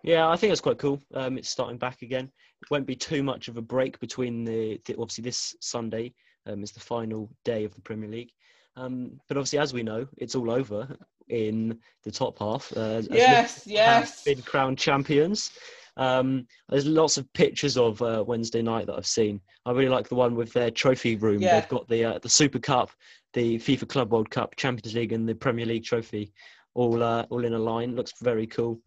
Yeah, 0.04 0.28
I 0.28 0.37
think 0.37 0.50
that's 0.50 0.61
quite 0.61 0.78
cool. 0.78 1.02
Um, 1.14 1.38
it's 1.38 1.49
starting 1.49 1.78
back 1.78 2.02
again. 2.02 2.30
It 2.61 2.70
won't 2.70 2.87
be 2.87 2.94
too 2.94 3.23
much 3.23 3.49
of 3.49 3.56
a 3.56 3.62
break 3.62 3.99
between 4.00 4.44
the, 4.44 4.78
the 4.84 4.92
obviously 4.94 5.23
this 5.23 5.56
Sunday 5.61 6.12
um, 6.46 6.62
is 6.62 6.73
the 6.73 6.80
final 6.80 7.30
day 7.44 7.64
of 7.64 7.75
the 7.75 7.80
Premier 7.80 8.08
League. 8.11 8.30
Um, 8.76 9.18
but 9.28 9.38
obviously, 9.38 9.58
as 9.61 9.73
we 9.73 9.82
know, 9.82 10.06
it's 10.18 10.34
all 10.34 10.50
over 10.50 10.94
in 11.30 11.78
the 12.02 12.11
top 12.11 12.38
half. 12.38 12.70
Uh, 12.76 13.00
Yes, 13.11 13.62
yes. 13.66 14.25
been 14.25 14.42
crowned 14.42 14.78
champions. 14.78 15.52
Um, 15.96 16.46
there's 16.68 16.87
lots 16.87 17.16
of 17.16 17.32
pictures 17.32 17.78
of 17.78 18.02
uh, 18.02 18.25
Wednesday 18.26 18.61
night 18.61 18.87
that 18.87 18.96
I've 18.96 19.06
seen. 19.06 19.40
I 19.64 19.70
really 19.70 19.88
like 19.88 20.08
the 20.08 20.16
one 20.16 20.34
with 20.34 20.52
their 20.52 20.70
trophy 20.70 21.16
room. 21.16 21.40
Yeah. 21.40 21.61
They've 21.61 21.68
got 21.68 21.88
the 21.88 22.04
uh, 22.04 22.18
the 22.18 22.28
Super 22.28 22.58
Cup, 22.58 22.90
the 23.32 23.56
FIFA 23.56 23.88
Club 23.88 24.12
World 24.12 24.28
Cup, 24.28 24.54
Champions 24.56 24.94
League, 24.94 25.12
and 25.12 25.26
the 25.26 25.34
Premier 25.34 25.64
League 25.64 25.84
trophy, 25.84 26.32
all 26.75 27.02
uh, 27.02 27.23
all 27.30 27.44
in 27.44 27.54
a 27.54 27.58
line. 27.58 27.94
Looks 27.94 28.12
very 28.20 28.46
cool. 28.46 28.80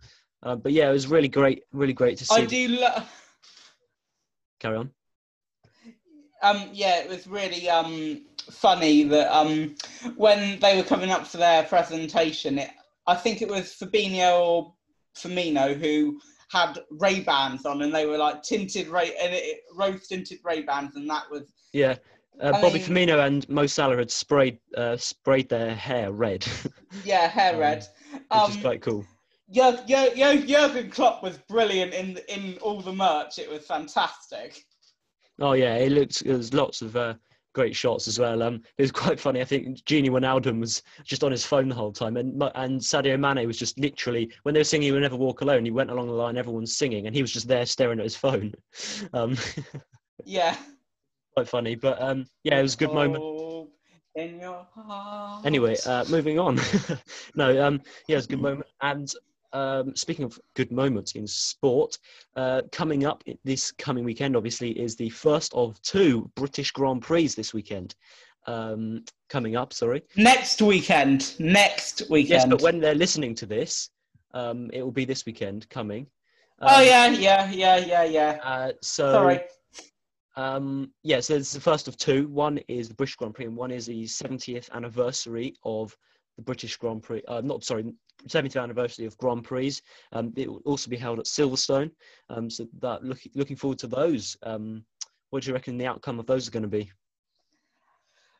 Uh, 0.43 0.55
but 0.55 0.71
yeah, 0.71 0.89
it 0.89 0.93
was 0.93 1.07
really 1.07 1.27
great, 1.27 1.63
really 1.73 1.93
great 1.93 2.17
to 2.19 2.25
see. 2.25 2.35
I 2.41 2.45
do. 2.45 2.67
Lo- 2.69 3.03
Carry 4.59 4.77
on. 4.77 4.91
um, 6.43 6.69
yeah, 6.73 6.99
it 6.99 7.09
was 7.09 7.27
really 7.27 7.69
um 7.69 8.23
funny 8.51 9.03
that 9.03 9.35
um 9.35 9.75
when 10.15 10.59
they 10.59 10.77
were 10.77 10.83
coming 10.83 11.11
up 11.11 11.25
for 11.27 11.37
their 11.37 11.63
presentation, 11.63 12.59
it 12.59 12.69
I 13.07 13.15
think 13.15 13.41
it 13.41 13.47
was 13.47 13.75
Fabinho 13.81 14.39
or 14.39 14.73
Firmino 15.17 15.75
who 15.75 16.19
had 16.49 16.79
Ray 16.91 17.19
Bans 17.21 17.65
on, 17.65 17.81
and 17.81 17.93
they 17.93 18.05
were 18.05 18.17
like 18.17 18.41
tinted 18.43 18.87
Ray 18.87 19.13
and 19.21 19.33
it, 19.33 19.61
rose 19.75 20.07
tinted 20.07 20.39
Ray 20.43 20.61
Bans, 20.61 20.95
and 20.95 21.09
that 21.09 21.23
was 21.31 21.51
Yeah, 21.73 21.95
uh, 22.39 22.51
Bobby 22.53 22.79
mean- 22.79 22.83
Firmino 23.07 23.25
and 23.25 23.47
Mo 23.49 23.65
Salah 23.65 23.97
had 23.97 24.11
sprayed 24.11 24.59
uh, 24.75 24.97
sprayed 24.97 25.49
their 25.49 25.73
hair 25.75 26.11
red, 26.11 26.45
yeah 27.03 27.27
hair 27.27 27.53
Um, 27.55 27.59
red. 27.59 27.87
Um, 28.31 28.51
is 28.51 28.57
quite 28.57 28.81
cool. 28.81 29.05
Jur- 29.51 29.83
Jur- 29.87 30.15
Jur- 30.15 30.45
Jurgen 30.45 30.89
Klopp 30.89 31.23
was 31.23 31.37
brilliant 31.47 31.93
in 31.93 32.17
in 32.27 32.57
all 32.61 32.81
the 32.81 32.93
merch. 32.93 33.39
It 33.39 33.49
was 33.49 33.65
fantastic. 33.65 34.63
Oh 35.39 35.53
yeah, 35.53 35.75
it 35.75 35.91
looked. 35.91 36.23
There's 36.25 36.53
lots 36.53 36.81
of 36.81 36.95
uh, 36.95 37.13
great 37.53 37.75
shots 37.75 38.07
as 38.07 38.19
well. 38.19 38.43
Um, 38.43 38.61
it 38.77 38.81
was 38.81 38.91
quite 38.91 39.19
funny. 39.19 39.39
I 39.41 39.45
think 39.45 39.83
Gini 39.85 40.09
Wijnaldum 40.09 40.59
was 40.59 40.83
just 41.03 41.23
on 41.23 41.31
his 41.31 41.45
phone 41.45 41.69
the 41.69 41.75
whole 41.75 41.91
time, 41.93 42.17
and 42.17 42.41
and 42.55 42.79
Sadio 42.79 43.19
Mane 43.19 43.47
was 43.47 43.57
just 43.57 43.79
literally 43.79 44.31
when 44.43 44.53
they 44.53 44.59
were 44.59 44.63
singing 44.65 44.87
"You 44.87 44.93
Will 44.93 45.01
Never 45.01 45.15
Walk 45.15 45.41
Alone." 45.41 45.63
He 45.65 45.71
went 45.71 45.91
along 45.91 46.07
the 46.07 46.13
line, 46.13 46.37
everyone's 46.37 46.75
singing, 46.77 47.07
and 47.07 47.15
he 47.15 47.21
was 47.21 47.31
just 47.31 47.47
there 47.47 47.65
staring 47.65 47.99
at 47.99 48.05
his 48.05 48.15
phone. 48.15 48.53
Um, 49.13 49.37
Yeah. 50.25 50.57
quite 51.33 51.47
funny, 51.47 51.75
but 51.75 52.01
um, 52.01 52.25
yeah, 52.43 52.59
it 52.59 52.63
was 52.63 52.73
a 52.73 52.77
good 52.77 52.93
moment. 52.93 53.23
Hope 53.23 53.71
In 54.15 54.39
your 54.39 54.67
heart. 54.73 55.45
Anyway, 55.45 55.77
uh, 55.85 56.03
moving 56.09 56.37
on. 56.39 56.59
no, 57.35 57.65
um, 57.65 57.81
yeah, 58.07 58.15
it 58.15 58.17
was 58.17 58.25
a 58.25 58.29
good 58.29 58.41
moment. 58.41 58.67
And 58.81 59.11
um, 59.53 59.95
speaking 59.95 60.25
of 60.25 60.39
good 60.55 60.71
moments 60.71 61.13
in 61.13 61.27
sport, 61.27 61.97
uh, 62.35 62.61
coming 62.71 63.05
up 63.05 63.23
this 63.43 63.71
coming 63.71 64.03
weekend, 64.03 64.35
obviously, 64.35 64.71
is 64.71 64.95
the 64.95 65.09
first 65.09 65.53
of 65.53 65.81
two 65.81 66.29
British 66.35 66.71
Grand 66.71 67.01
Prix 67.01 67.27
this 67.29 67.53
weekend. 67.53 67.95
Um, 68.45 69.03
coming 69.29 69.55
up, 69.55 69.73
sorry. 69.73 70.03
Next 70.15 70.61
weekend. 70.61 71.35
Next 71.39 72.03
weekend. 72.09 72.29
Yes, 72.29 72.45
but 72.45 72.61
when 72.61 72.79
they're 72.79 72.95
listening 72.95 73.35
to 73.35 73.45
this, 73.45 73.89
um, 74.33 74.69
it 74.73 74.81
will 74.81 74.91
be 74.91 75.05
this 75.05 75.25
weekend 75.25 75.67
coming. 75.69 76.07
oh 76.61 76.79
Um, 76.79 76.85
yeah, 76.85 77.07
yeah, 77.11 77.51
yeah, 77.51 77.77
yeah, 77.77 78.03
yeah. 78.03 78.39
Uh, 78.43 78.71
so 78.81 79.11
Sorry. 79.11 79.41
Um, 80.37 80.91
yeah, 81.03 81.19
so 81.19 81.33
it's 81.35 81.51
the 81.51 81.59
first 81.59 81.87
of 81.87 81.97
two. 81.97 82.27
One 82.27 82.59
is 82.67 82.87
the 82.87 82.93
British 82.93 83.15
Grand 83.15 83.33
Prix, 83.33 83.45
and 83.45 83.57
one 83.57 83.71
is 83.71 83.87
the 83.87 84.03
70th 84.03 84.69
anniversary 84.71 85.55
of 85.63 85.97
the 86.37 86.43
British 86.43 86.77
Grand 86.77 87.03
Prix. 87.03 87.21
Uh, 87.27 87.41
not 87.41 87.63
sorry, 87.63 87.91
70th 88.27 88.61
anniversary 88.61 89.05
of 89.05 89.17
Grand 89.17 89.43
Prix. 89.43 89.73
Um, 90.13 90.33
it 90.37 90.49
will 90.49 90.61
also 90.65 90.89
be 90.89 90.97
held 90.97 91.19
at 91.19 91.25
Silverstone. 91.25 91.91
Um, 92.29 92.49
so 92.49 92.67
that 92.79 93.03
looking 93.03 93.31
looking 93.35 93.57
forward 93.57 93.79
to 93.79 93.87
those. 93.87 94.37
Um, 94.43 94.85
what 95.29 95.43
do 95.43 95.49
you 95.49 95.53
reckon 95.53 95.77
the 95.77 95.87
outcome 95.87 96.19
of 96.19 96.25
those 96.25 96.47
are 96.47 96.51
going 96.51 96.63
to 96.63 96.69
be? 96.69 96.89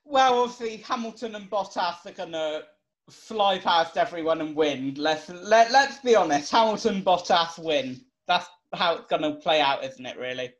Well, 0.06 0.44
obviously 0.44 0.78
Hamilton 0.78 1.36
and 1.36 1.50
Bottas 1.50 2.06
are 2.06 2.12
gonna 2.12 2.62
fly 3.10 3.60
past 3.60 3.98
everyone 3.98 4.40
and 4.40 4.56
win. 4.56 4.94
Let's 4.98 5.28
let 5.28 5.72
let's 5.72 5.98
be 6.00 6.16
honest. 6.16 6.52
Hamilton, 6.52 7.02
Bottas 7.04 7.60
win. 7.60 8.00
That's 8.26 8.48
how 8.74 8.96
it's 8.96 9.08
gonna 9.10 9.36
play 9.36 9.60
out, 9.60 9.84
isn't 9.84 10.06
it? 10.06 10.18
Really. 10.18 10.54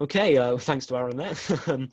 Okay, 0.00 0.36
uh, 0.36 0.56
thanks 0.56 0.86
to 0.86 0.96
Aaron 0.96 1.16
there. 1.16 1.34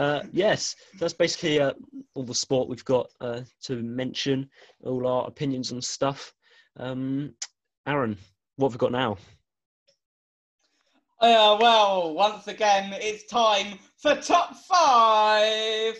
Uh, 0.00 0.22
yes, 0.32 0.76
that's 0.98 1.12
basically 1.12 1.60
uh, 1.60 1.74
all 2.14 2.22
the 2.22 2.34
sport 2.34 2.70
we've 2.70 2.86
got 2.86 3.10
uh, 3.20 3.42
to 3.60 3.82
mention, 3.82 4.48
all 4.82 5.06
our 5.06 5.26
opinions 5.26 5.72
and 5.72 5.84
stuff. 5.84 6.32
Um, 6.78 7.34
Aaron, 7.86 8.16
what 8.56 8.68
have 8.68 8.76
we 8.76 8.78
got 8.78 8.92
now? 8.92 9.18
Uh, 11.20 11.58
well, 11.60 12.14
once 12.14 12.46
again, 12.48 12.94
it's 12.94 13.26
time 13.26 13.78
for 13.98 14.14
top 14.14 14.56
five. 14.56 15.98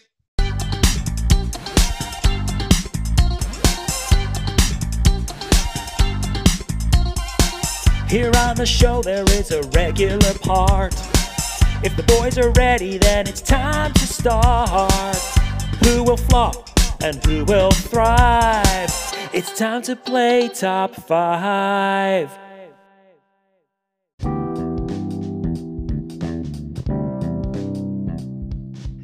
Here 8.09 8.33
on 8.35 8.57
the 8.57 8.64
show, 8.64 9.02
there 9.02 9.25
is 9.25 9.50
a 9.50 9.61
regular 9.75 10.33
part. 10.40 10.95
If 11.83 11.97
the 11.97 12.03
boys 12.03 12.37
are 12.37 12.51
ready, 12.51 12.99
then 12.99 13.27
it's 13.27 13.41
time 13.41 13.95
to 13.95 14.07
start. 14.07 15.17
Who 15.83 16.05
will 16.05 16.19
flop 16.19 16.69
and 17.03 17.25
who 17.25 17.47
will 17.47 17.71
thrive? 17.71 18.91
It's 19.33 19.59
time 19.59 19.81
to 19.83 19.97
play 19.97 20.49
top 20.49 20.95
five. 20.95 22.31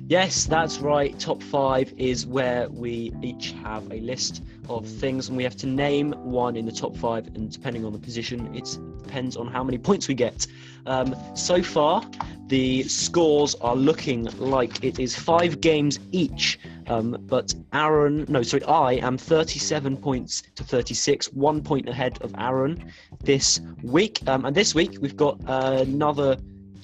Yes, 0.08 0.44
that's 0.46 0.78
right. 0.78 1.18
Top 1.18 1.42
five 1.42 1.92
is 1.96 2.26
where 2.26 2.68
we 2.68 3.12
each 3.22 3.50
have 3.64 3.90
a 3.90 3.98
list 3.98 4.44
of 4.68 4.86
things 4.86 5.26
and 5.26 5.36
we 5.36 5.42
have 5.42 5.56
to 5.56 5.66
name 5.66 6.12
one 6.12 6.54
in 6.54 6.64
the 6.64 6.70
top 6.70 6.96
five. 6.96 7.26
And 7.34 7.50
depending 7.50 7.84
on 7.84 7.92
the 7.92 7.98
position, 7.98 8.54
it 8.54 8.78
depends 9.02 9.36
on 9.36 9.48
how 9.48 9.64
many 9.64 9.78
points 9.78 10.06
we 10.06 10.14
get. 10.14 10.46
Um, 10.86 11.16
so 11.34 11.60
far, 11.60 12.08
the 12.46 12.84
scores 12.84 13.56
are 13.56 13.74
looking 13.74 14.26
like 14.38 14.84
it 14.84 15.00
is 15.00 15.16
five 15.16 15.60
games 15.60 15.98
each. 16.12 16.60
Um, 16.86 17.16
but 17.22 17.52
Aaron, 17.72 18.26
no, 18.28 18.44
sorry, 18.44 18.62
I 18.62 18.92
am 19.04 19.18
37 19.18 19.96
points 19.96 20.44
to 20.54 20.62
36, 20.62 21.32
one 21.32 21.60
point 21.60 21.88
ahead 21.88 22.18
of 22.20 22.32
Aaron 22.38 22.92
this 23.24 23.60
week. 23.82 24.20
Um, 24.28 24.44
and 24.44 24.54
this 24.54 24.72
week, 24.72 24.98
we've 25.00 25.16
got 25.16 25.40
another 25.48 26.36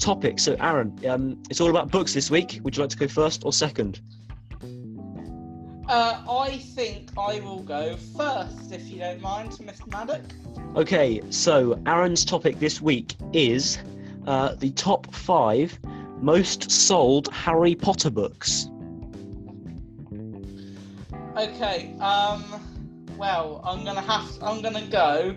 topic. 0.02 0.38
So, 0.38 0.56
Aaron, 0.60 0.98
um, 1.08 1.42
it's 1.48 1.60
all 1.60 1.70
about 1.70 1.90
books 1.90 2.12
this 2.12 2.30
week. 2.30 2.60
Would 2.62 2.76
you 2.76 2.82
like 2.82 2.90
to 2.90 2.96
go 2.96 3.08
first 3.08 3.44
or 3.44 3.52
second? 3.52 4.00
Uh, 5.88 6.22
I 6.28 6.58
think 6.74 7.10
I 7.18 7.40
will 7.40 7.62
go 7.62 7.96
first, 8.16 8.72
if 8.72 8.88
you 8.88 8.98
don't 8.98 9.20
mind, 9.20 9.52
Mr. 9.52 9.86
Maddock. 9.90 10.22
Okay, 10.76 11.20
so 11.30 11.80
Aaron's 11.86 12.24
topic 12.24 12.58
this 12.58 12.80
week 12.80 13.14
is 13.32 13.78
uh, 14.26 14.54
the 14.54 14.70
top 14.70 15.14
five 15.14 15.78
most 16.20 16.70
sold 16.70 17.32
Harry 17.32 17.74
Potter 17.74 18.10
books. 18.10 18.68
Okay. 21.36 21.94
Um. 22.00 22.44
Well, 23.16 23.60
I'm 23.64 23.84
gonna 23.84 24.00
have. 24.00 24.30
I'm 24.42 24.62
gonna 24.62 24.86
go 24.86 25.34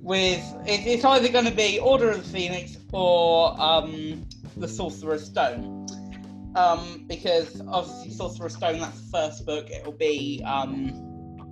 with. 0.00 0.42
It, 0.66 0.86
it's 0.86 1.04
either 1.04 1.28
going 1.28 1.44
to 1.44 1.54
be 1.54 1.78
Order 1.78 2.10
of 2.10 2.22
the 2.24 2.38
Phoenix 2.38 2.76
or 2.92 3.60
um, 3.60 4.26
the 4.56 4.68
Sorcerer's 4.68 5.24
Stone. 5.24 5.86
Um, 6.54 7.06
because 7.08 7.62
obviously 7.68 8.10
Sorcerer's 8.10 8.56
Stone, 8.56 8.80
that's 8.80 9.00
the 9.00 9.10
first 9.10 9.46
book. 9.46 9.70
It'll 9.70 9.92
be 9.92 10.42
um, 10.44 11.50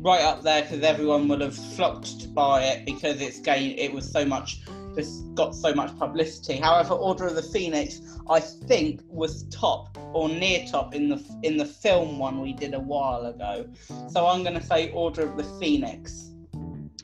right 0.00 0.22
up 0.22 0.42
there 0.42 0.62
because 0.62 0.82
everyone 0.82 1.28
would 1.28 1.42
have 1.42 1.54
flocked 1.54 2.20
to 2.20 2.28
buy 2.28 2.64
it 2.64 2.86
because 2.86 3.20
it's 3.20 3.38
gained. 3.38 3.78
It 3.78 3.92
was 3.92 4.10
so 4.10 4.24
much. 4.24 4.62
It's 4.96 5.20
got 5.34 5.54
so 5.54 5.72
much 5.74 5.96
publicity. 5.98 6.56
However, 6.56 6.94
Order 6.94 7.26
of 7.26 7.36
the 7.36 7.42
Phoenix, 7.42 8.00
I 8.28 8.40
think, 8.40 9.02
was 9.06 9.44
top 9.44 9.96
or 10.12 10.28
near 10.28 10.66
top 10.66 10.94
in 10.94 11.08
the 11.08 11.22
in 11.42 11.58
the 11.58 11.66
film 11.66 12.18
one 12.18 12.40
we 12.40 12.52
did 12.52 12.74
a 12.74 12.80
while 12.80 13.26
ago. 13.26 13.68
So 14.08 14.26
I'm 14.26 14.42
going 14.42 14.58
to 14.58 14.62
say 14.62 14.90
Order 14.92 15.30
of 15.30 15.36
the 15.36 15.44
Phoenix. 15.60 16.32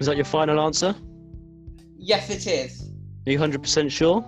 Is 0.01 0.07
that 0.07 0.17
your 0.17 0.25
final 0.25 0.61
answer? 0.61 0.95
Yes, 1.97 2.29
it 2.31 2.47
is. 2.47 2.86
Are 3.27 3.33
you 3.33 3.39
100% 3.39 3.91
sure? 3.91 4.25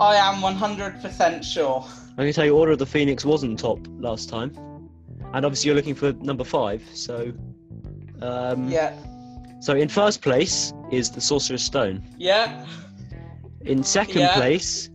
I 0.00 0.16
am 0.16 0.36
100% 0.36 1.44
sure. 1.44 1.84
I 2.18 2.24
can 2.24 2.32
tell 2.32 2.44
you 2.46 2.56
Order 2.56 2.72
of 2.72 2.78
the 2.78 2.86
Phoenix 2.86 3.24
wasn't 3.24 3.58
top 3.58 3.78
last 3.98 4.28
time. 4.28 4.56
And 5.34 5.44
obviously 5.44 5.68
you're 5.68 5.76
looking 5.76 5.94
for 5.94 6.12
number 6.14 6.44
five, 6.44 6.82
so... 6.94 7.32
Um, 8.22 8.68
Yeah. 8.68 8.94
So 9.60 9.74
in 9.74 9.88
first 9.88 10.22
place 10.22 10.72
is 10.90 11.10
the 11.10 11.20
Sorcerer's 11.20 11.62
Stone. 11.62 12.02
Yeah. 12.16 12.64
In 13.62 13.82
second 13.82 14.20
Yeah. 14.20 14.34
place 14.34 14.90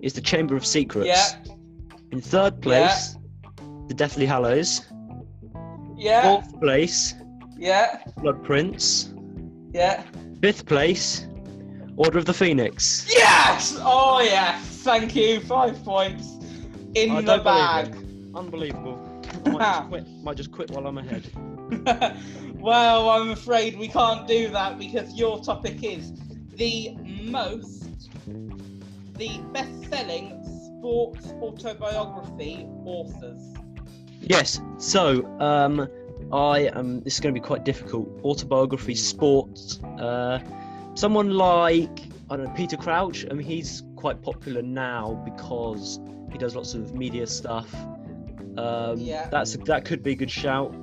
is 0.00 0.12
the 0.12 0.20
Chamber 0.20 0.56
of 0.56 0.66
Secrets. 0.66 1.06
Yeah. 1.06 1.54
In 2.10 2.20
third 2.20 2.60
place, 2.60 3.16
the 3.88 3.94
Deathly 3.94 4.26
Hallows. 4.26 4.82
Yeah. 5.96 6.22
Fourth 6.22 6.60
place, 6.60 7.14
Yeah. 7.56 8.00
Blood 8.18 8.42
Prince. 8.44 9.12
Yeah. 9.72 10.02
Fifth 10.42 10.66
place, 10.66 11.26
Order 11.98 12.18
of 12.18 12.26
the 12.26 12.32
Phoenix. 12.32 13.04
Yes! 13.10 13.76
Oh, 13.80 14.20
yes. 14.20 14.64
Thank 14.84 15.16
you. 15.16 15.40
Five 15.40 15.82
points 15.82 16.36
in 16.94 17.10
I 17.10 17.20
the 17.22 17.38
bag. 17.38 17.92
Unbelievable. 18.36 19.04
I 19.44 19.50
might 19.50 19.58
just 19.58 19.88
quit. 19.88 20.06
Might 20.22 20.36
just 20.36 20.52
quit 20.52 20.70
while 20.70 20.86
I'm 20.86 20.98
ahead. 20.98 21.28
well, 22.54 23.10
I'm 23.10 23.30
afraid 23.30 23.76
we 23.76 23.88
can't 23.88 24.28
do 24.28 24.48
that 24.50 24.78
because 24.78 25.12
your 25.14 25.42
topic 25.42 25.82
is 25.82 26.12
the 26.54 26.96
most, 27.02 28.10
the 29.16 29.40
best 29.52 29.90
selling 29.90 30.40
sports 30.78 31.32
autobiography 31.42 32.64
authors. 32.84 33.42
Yes. 34.20 34.60
So, 34.78 35.26
um, 35.40 35.88
I 36.32 36.70
am. 36.76 37.00
This 37.00 37.14
is 37.14 37.20
going 37.20 37.34
to 37.34 37.40
be 37.40 37.44
quite 37.44 37.64
difficult. 37.64 38.08
Autobiography, 38.22 38.94
sports. 38.94 39.82
Uh, 39.98 40.38
someone 40.98 41.30
like 41.30 42.00
I 42.30 42.36
don't 42.36 42.46
know 42.46 42.54
Peter 42.54 42.76
Crouch. 42.76 43.24
I 43.30 43.34
mean, 43.34 43.46
he's 43.46 43.84
quite 43.96 44.20
popular 44.20 44.62
now 44.62 45.22
because 45.24 46.00
he 46.32 46.38
does 46.38 46.56
lots 46.56 46.74
of 46.74 46.94
media 46.94 47.26
stuff. 47.26 47.72
Um, 48.56 48.98
Yeah. 48.98 49.28
That's 49.30 49.56
that 49.56 49.84
could 49.84 50.02
be 50.02 50.12
a 50.12 50.16
good 50.16 50.30
shout. 50.30 50.74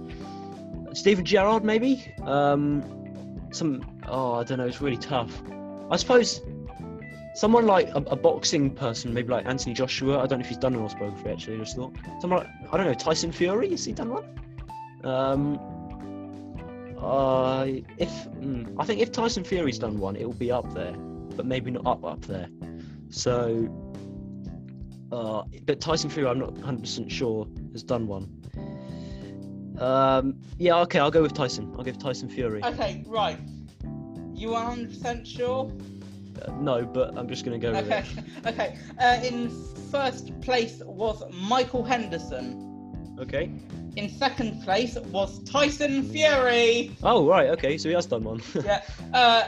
Steven 0.93 1.25
Gerrard, 1.25 1.63
maybe. 1.63 2.13
Um, 2.23 2.83
some. 3.51 3.99
Oh, 4.07 4.35
I 4.35 4.43
don't 4.43 4.57
know. 4.57 4.65
It's 4.65 4.81
really 4.81 4.97
tough. 4.97 5.43
I 5.91 5.97
suppose 5.97 6.41
someone 7.35 7.65
like 7.65 7.89
a, 7.89 7.97
a 7.97 8.15
boxing 8.15 8.71
person, 8.73 9.13
maybe 9.13 9.27
like 9.29 9.45
Anthony 9.45 9.73
Joshua. 9.73 10.19
I 10.19 10.25
don't 10.27 10.39
know 10.39 10.45
if 10.45 10.49
he's 10.49 10.57
done 10.57 10.73
an 10.75 10.81
autobiography 10.81 11.29
actually. 11.29 11.57
I 11.57 11.59
just 11.59 11.75
thought 11.75 11.93
someone 12.21 12.39
like 12.39 12.49
I 12.71 12.77
don't 12.77 12.87
know 12.87 12.93
Tyson 12.93 13.31
Fury. 13.33 13.69
Has 13.71 13.83
he 13.83 13.91
done 13.91 14.09
one? 14.09 14.25
Um, 15.03 15.59
uh, 17.05 17.65
if 17.97 18.09
mm, 18.09 18.75
I 18.79 18.85
think 18.85 19.01
if 19.01 19.11
Tyson 19.11 19.43
Fury's 19.43 19.79
done 19.79 19.99
one, 19.99 20.15
it 20.15 20.25
will 20.25 20.33
be 20.33 20.51
up 20.51 20.73
there, 20.73 20.93
but 21.35 21.45
maybe 21.45 21.71
not 21.71 21.85
up 21.85 22.03
up 22.03 22.21
there. 22.21 22.49
So, 23.09 23.69
uh, 25.11 25.43
but 25.65 25.79
Tyson 25.79 26.09
Fury, 26.09 26.27
I'm 26.27 26.39
not 26.39 26.53
100 26.53 26.81
percent 26.81 27.11
sure 27.11 27.47
has 27.73 27.83
done 27.83 28.07
one. 28.07 28.41
Um, 29.79 30.39
yeah, 30.57 30.79
okay, 30.81 30.99
I'll 30.99 31.11
go 31.11 31.21
with 31.21 31.33
Tyson. 31.33 31.73
I'll 31.77 31.83
give 31.83 31.99
Tyson 31.99 32.29
Fury. 32.29 32.63
Okay, 32.63 33.03
right. 33.07 33.39
You 34.33 34.53
are 34.53 34.75
100% 34.75 35.25
sure? 35.25 35.71
Uh, 36.41 36.51
no, 36.59 36.85
but 36.85 37.17
I'm 37.17 37.27
just 37.27 37.45
gonna 37.45 37.59
go 37.59 37.71
with 37.71 37.85
Okay, 37.85 38.03
it. 38.17 38.45
okay. 38.47 38.77
Uh, 38.99 39.19
in 39.23 39.49
first 39.91 40.39
place 40.41 40.81
was 40.85 41.23
Michael 41.33 41.83
Henderson. 41.83 43.15
Okay. 43.19 43.49
In 43.95 44.09
second 44.09 44.61
place 44.63 44.97
was 44.97 45.41
Tyson 45.43 46.03
Fury. 46.03 46.91
Oh 47.03 47.25
right, 47.27 47.49
okay, 47.49 47.77
so 47.77 47.89
he 47.89 47.95
has 47.95 48.05
done 48.05 48.23
one. 48.23 48.41
Yeah. 48.65 48.81
Uh, 49.13 49.47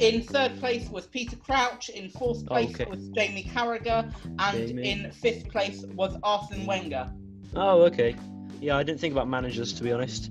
in 0.00 0.22
third 0.22 0.58
place 0.58 0.88
was 0.88 1.06
Peter 1.06 1.36
Crouch. 1.36 1.90
In 1.90 2.08
fourth 2.08 2.46
place 2.46 2.74
okay. 2.74 2.86
was 2.86 3.08
Jamie 3.10 3.44
Carragher, 3.44 4.12
and 4.38 4.68
Jamie. 4.68 4.90
in 4.90 5.10
fifth 5.10 5.48
place 5.50 5.84
was 5.94 6.16
Arsene 6.22 6.66
Wenger. 6.66 7.12
Oh, 7.54 7.82
okay. 7.82 8.16
Yeah, 8.60 8.76
I 8.76 8.82
didn't 8.82 9.00
think 9.00 9.12
about 9.12 9.28
managers 9.28 9.72
to 9.74 9.82
be 9.82 9.92
honest. 9.92 10.30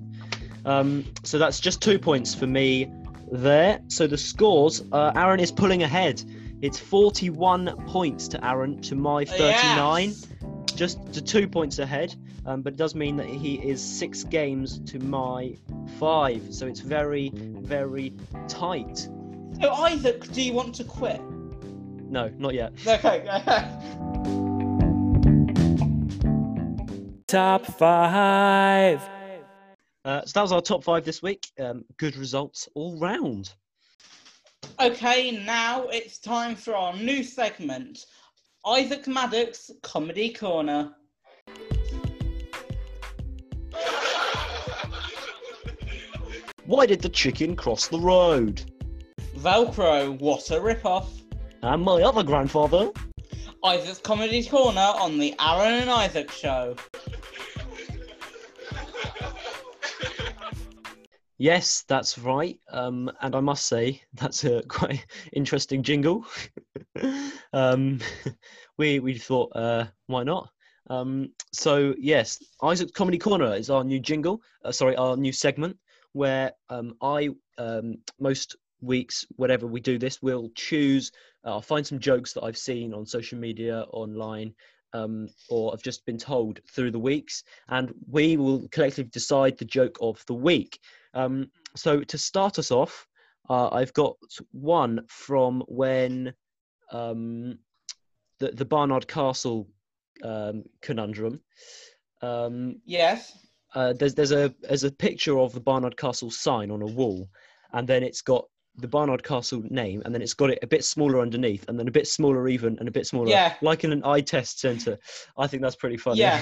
Um, 0.66 1.06
so 1.24 1.38
that's 1.38 1.60
just 1.60 1.82
two 1.82 2.00
points 2.00 2.34
for 2.34 2.48
me 2.48 2.92
there. 3.32 3.82
So 3.88 4.08
the 4.08 4.18
scores, 4.18 4.84
uh, 4.92 5.12
Aaron 5.16 5.40
is 5.40 5.52
pulling 5.52 5.84
ahead. 5.84 6.24
It's 6.62 6.80
41 6.80 7.86
points 7.88 8.28
to 8.30 8.46
Aaron 8.46 8.82
to 8.84 8.96
my 8.96 9.26
39. 9.26 10.10
Yes. 10.10 10.28
Just 10.82 11.14
to 11.14 11.22
two 11.22 11.48
points 11.48 11.78
ahead. 11.78 12.16
Um, 12.44 12.64
but 12.64 12.74
it 12.74 12.78
does 12.78 12.96
mean 12.96 13.16
that 13.18 13.28
he 13.28 13.54
is 13.54 13.80
six 13.80 14.24
games 14.24 14.80
to 14.92 14.98
my 14.98 15.56
five. 16.00 16.42
So 16.50 16.66
it's 16.66 16.80
very, 16.80 17.30
very 17.36 18.16
tight. 18.48 19.08
So 19.62 19.72
Isaac, 19.72 20.32
do 20.32 20.42
you 20.42 20.54
want 20.54 20.74
to 20.74 20.84
quit? 20.84 21.22
No, 22.10 22.32
not 22.36 22.56
yet. 22.56 22.74
Okay. 22.88 23.28
Top 27.28 27.64
five. 27.64 29.08
Uh, 30.04 30.26
so 30.26 30.32
that 30.34 30.42
was 30.42 30.52
our 30.52 30.62
top 30.62 30.84
five 30.84 31.06
this 31.06 31.22
week. 31.22 31.46
Um, 31.60 31.86
good 31.98 32.18
results 32.18 32.68
all 32.74 32.98
round. 32.98 33.54
okay. 34.80 35.30
Now 35.46 35.84
it's 35.90 36.18
time 36.18 36.56
for 36.56 36.76
our 36.76 36.96
new 36.98 37.24
segment, 37.24 38.04
Isaac 38.66 39.08
Maddock's 39.08 39.72
Comedy 39.82 40.32
Corner. 40.32 40.94
Why 46.66 46.86
did 46.86 47.02
the 47.02 47.10
chicken 47.10 47.56
cross 47.56 47.88
the 47.88 48.00
road? 48.00 48.64
Velcro, 49.36 50.20
what 50.20 50.52
a 50.52 50.62
rip-off. 50.62 51.12
And 51.64 51.82
my 51.82 52.04
other 52.04 52.22
grandfather. 52.22 52.92
Isaac's 53.64 53.98
Comedy 53.98 54.46
Corner 54.46 54.80
on 54.80 55.18
the 55.18 55.34
Aaron 55.40 55.82
and 55.82 55.90
Isaac 55.90 56.30
Show. 56.30 56.76
Yes, 61.42 61.84
that's 61.88 62.20
right. 62.20 62.60
Um, 62.72 63.12
and 63.20 63.36
I 63.36 63.40
must 63.40 63.66
say 63.66 64.00
that's 64.14 64.44
a 64.44 64.62
quite 64.68 65.04
interesting 65.34 65.82
jingle. 65.82 66.24
um, 67.54 68.00
we 68.78 69.00
we 69.00 69.18
thought, 69.18 69.52
uh, 69.56 69.86
why 70.06 70.22
not? 70.22 70.50
Um, 70.92 71.32
so 71.52 71.96
yes, 71.98 72.38
Isaac's 72.62 72.92
Comedy 72.92 73.18
Corner 73.18 73.56
is 73.56 73.72
our 73.72 73.84
new 73.84 74.00
jingle. 74.00 74.40
Uh, 74.64 74.72
sorry, 74.72 74.96
our 74.98 75.18
new 75.18 75.32
segment 75.32 75.78
where 76.14 76.52
um, 76.70 76.94
I 77.02 77.30
um, 77.58 77.96
most 78.20 78.56
weeks, 78.82 79.26
whenever 79.38 79.66
we 79.66 79.80
do 79.80 79.98
this, 79.98 80.22
we'll 80.22 80.52
choose. 80.54 81.12
Uh, 81.44 81.54
I'll 81.54 81.62
find 81.64 81.88
some 81.88 81.98
jokes 81.98 82.34
that 82.34 82.44
I've 82.44 82.58
seen 82.58 82.94
on 82.94 83.04
social 83.08 83.40
media, 83.40 83.86
online, 83.94 84.54
um, 84.94 85.28
or 85.50 85.74
I've 85.74 85.82
just 85.82 86.06
been 86.06 86.20
told 86.20 86.60
through 86.72 86.92
the 86.92 87.00
weeks, 87.00 87.44
and 87.70 87.92
we 88.08 88.38
will 88.38 88.68
collectively 88.70 89.10
decide 89.10 89.58
the 89.58 89.66
joke 89.66 89.98
of 90.02 90.24
the 90.28 90.36
week. 90.36 90.78
Um, 91.14 91.52
so 91.76 92.02
to 92.02 92.18
start 92.18 92.60
us 92.60 92.72
off, 92.72 93.08
uh, 93.50 93.70
I've 93.70 93.94
got 93.94 94.16
one 94.52 95.02
from 95.08 95.64
when 95.68 96.34
um, 96.92 97.58
the 98.40 98.52
the 98.52 98.66
Barnard 98.66 99.08
Castle 99.08 99.68
um, 100.24 100.64
conundrum. 100.82 101.40
Um, 102.22 102.80
Yes. 102.86 103.38
uh, 103.76 103.94
there's 103.94 104.14
there's 104.16 104.32
a 104.32 104.54
there's 104.62 104.84
a 104.84 104.92
picture 104.92 105.40
of 105.40 105.54
the 105.54 105.60
Barnard 105.60 105.98
Castle 105.98 106.32
sign 106.32 106.72
on 106.72 106.82
a 106.82 106.86
wall, 106.86 107.30
and 107.74 107.88
then 107.88 108.04
it's 108.04 108.22
got 108.22 108.46
the 108.78 108.88
Barnard 108.88 109.24
Castle 109.24 109.64
name, 109.70 110.02
and 110.06 110.16
then 110.16 110.22
it's 110.22 110.34
got 110.34 110.50
it 110.50 110.60
a 110.62 110.68
bit 110.68 110.86
smaller 110.86 111.20
underneath, 111.20 111.68
and 111.68 111.78
then 111.78 111.88
a 111.88 111.92
bit 111.92 112.08
smaller 112.08 112.48
even, 112.48 112.78
and 112.80 112.88
a 112.88 112.92
bit 112.92 113.06
smaller, 113.06 113.30
Yeah. 113.30 113.56
like 113.62 113.84
in 113.84 113.92
an 113.92 114.04
eye 114.06 114.22
test 114.22 114.60
center. 114.62 114.98
I 115.38 115.48
think 115.48 115.62
that's 115.62 115.76
pretty 115.76 115.98
funny. 115.98 116.20
Yeah. 116.22 116.42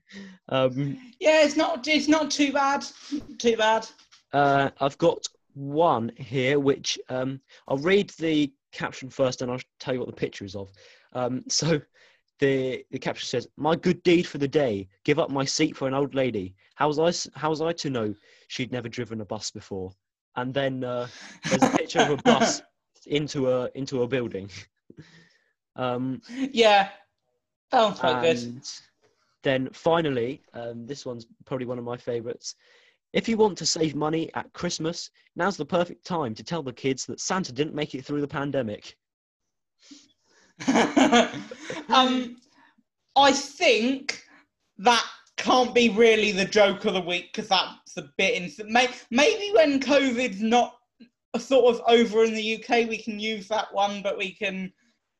um, 0.50 0.98
Yeah, 1.20 1.42
it's 1.44 1.56
not 1.56 1.86
it's 1.88 2.08
not 2.08 2.30
too 2.30 2.52
bad. 2.52 2.84
Too 3.38 3.56
bad. 3.56 3.86
Uh, 4.32 4.70
I've 4.80 4.98
got 4.98 5.26
one 5.54 6.12
here, 6.16 6.58
which 6.58 6.98
um, 7.08 7.40
I'll 7.68 7.78
read 7.78 8.10
the 8.10 8.52
caption 8.72 9.10
first, 9.10 9.42
and 9.42 9.50
I'll 9.50 9.60
tell 9.78 9.94
you 9.94 10.00
what 10.00 10.08
the 10.08 10.14
picture 10.14 10.44
is 10.44 10.56
of. 10.56 10.70
Um, 11.12 11.44
so. 11.48 11.80
The, 12.38 12.86
the 12.90 12.98
caption 12.98 13.26
says, 13.26 13.46
"My 13.58 13.76
good 13.76 14.02
deed 14.02 14.26
for 14.26 14.38
the 14.38 14.48
day. 14.48 14.88
Give 15.04 15.18
up 15.18 15.28
my 15.28 15.44
seat 15.44 15.76
for 15.76 15.86
an 15.86 15.92
old 15.92 16.14
lady. 16.14 16.54
How 16.74 16.88
was 16.88 16.98
I? 16.98 17.38
How 17.38 17.50
was 17.50 17.60
I 17.60 17.74
to 17.74 17.90
know 17.90 18.14
she'd 18.48 18.72
never 18.72 18.88
driven 18.88 19.20
a 19.20 19.26
bus 19.26 19.50
before?" 19.50 19.92
And 20.36 20.54
then 20.54 20.82
uh, 20.82 21.08
there's 21.44 21.62
a 21.62 21.76
picture 21.76 21.98
of 21.98 22.08
a 22.08 22.16
bus 22.16 22.62
into 23.06 23.50
a 23.50 23.68
into 23.74 24.04
a 24.04 24.08
building. 24.08 24.48
Um, 25.76 26.20
yeah. 26.32 26.90
Sounds 27.70 28.00
quite 28.00 28.22
good. 28.22 28.62
then 29.42 29.70
finally, 29.72 30.42
um, 30.52 30.86
this 30.86 31.06
one's 31.06 31.26
probably 31.46 31.66
one 31.66 31.78
of 31.78 31.84
my 31.84 31.96
favourites. 31.96 32.56
If 33.12 33.28
you 33.28 33.36
want 33.36 33.58
to 33.58 33.66
save 33.66 33.94
money 33.94 34.30
at 34.34 34.52
Christmas, 34.52 35.10
now's 35.34 35.56
the 35.56 35.64
perfect 35.64 36.04
time 36.04 36.34
to 36.34 36.44
tell 36.44 36.62
the 36.62 36.72
kids 36.72 37.06
that 37.06 37.20
Santa 37.20 37.52
didn't 37.52 37.74
make 37.74 37.94
it 37.94 38.04
through 38.04 38.20
the 38.20 38.28
pandemic. 38.28 38.96
um, 41.88 42.36
I 43.16 43.32
think 43.32 44.22
that 44.78 45.04
can't 45.36 45.74
be 45.74 45.88
really 45.88 46.32
the 46.32 46.44
joke 46.44 46.84
of 46.84 46.94
the 46.94 47.00
week 47.00 47.32
because 47.32 47.48
that's 47.48 47.96
a 47.96 48.10
bit 48.16 48.34
instant. 48.34 48.70
May- 48.70 48.90
maybe 49.10 49.50
when 49.54 49.80
COVID's 49.80 50.42
not 50.42 50.76
sort 51.38 51.74
of 51.74 51.82
over 51.88 52.24
in 52.24 52.34
the 52.34 52.56
UK, 52.56 52.88
we 52.88 52.98
can 53.02 53.18
use 53.18 53.48
that 53.48 53.72
one, 53.72 54.02
but 54.02 54.18
we 54.18 54.32
can 54.34 54.72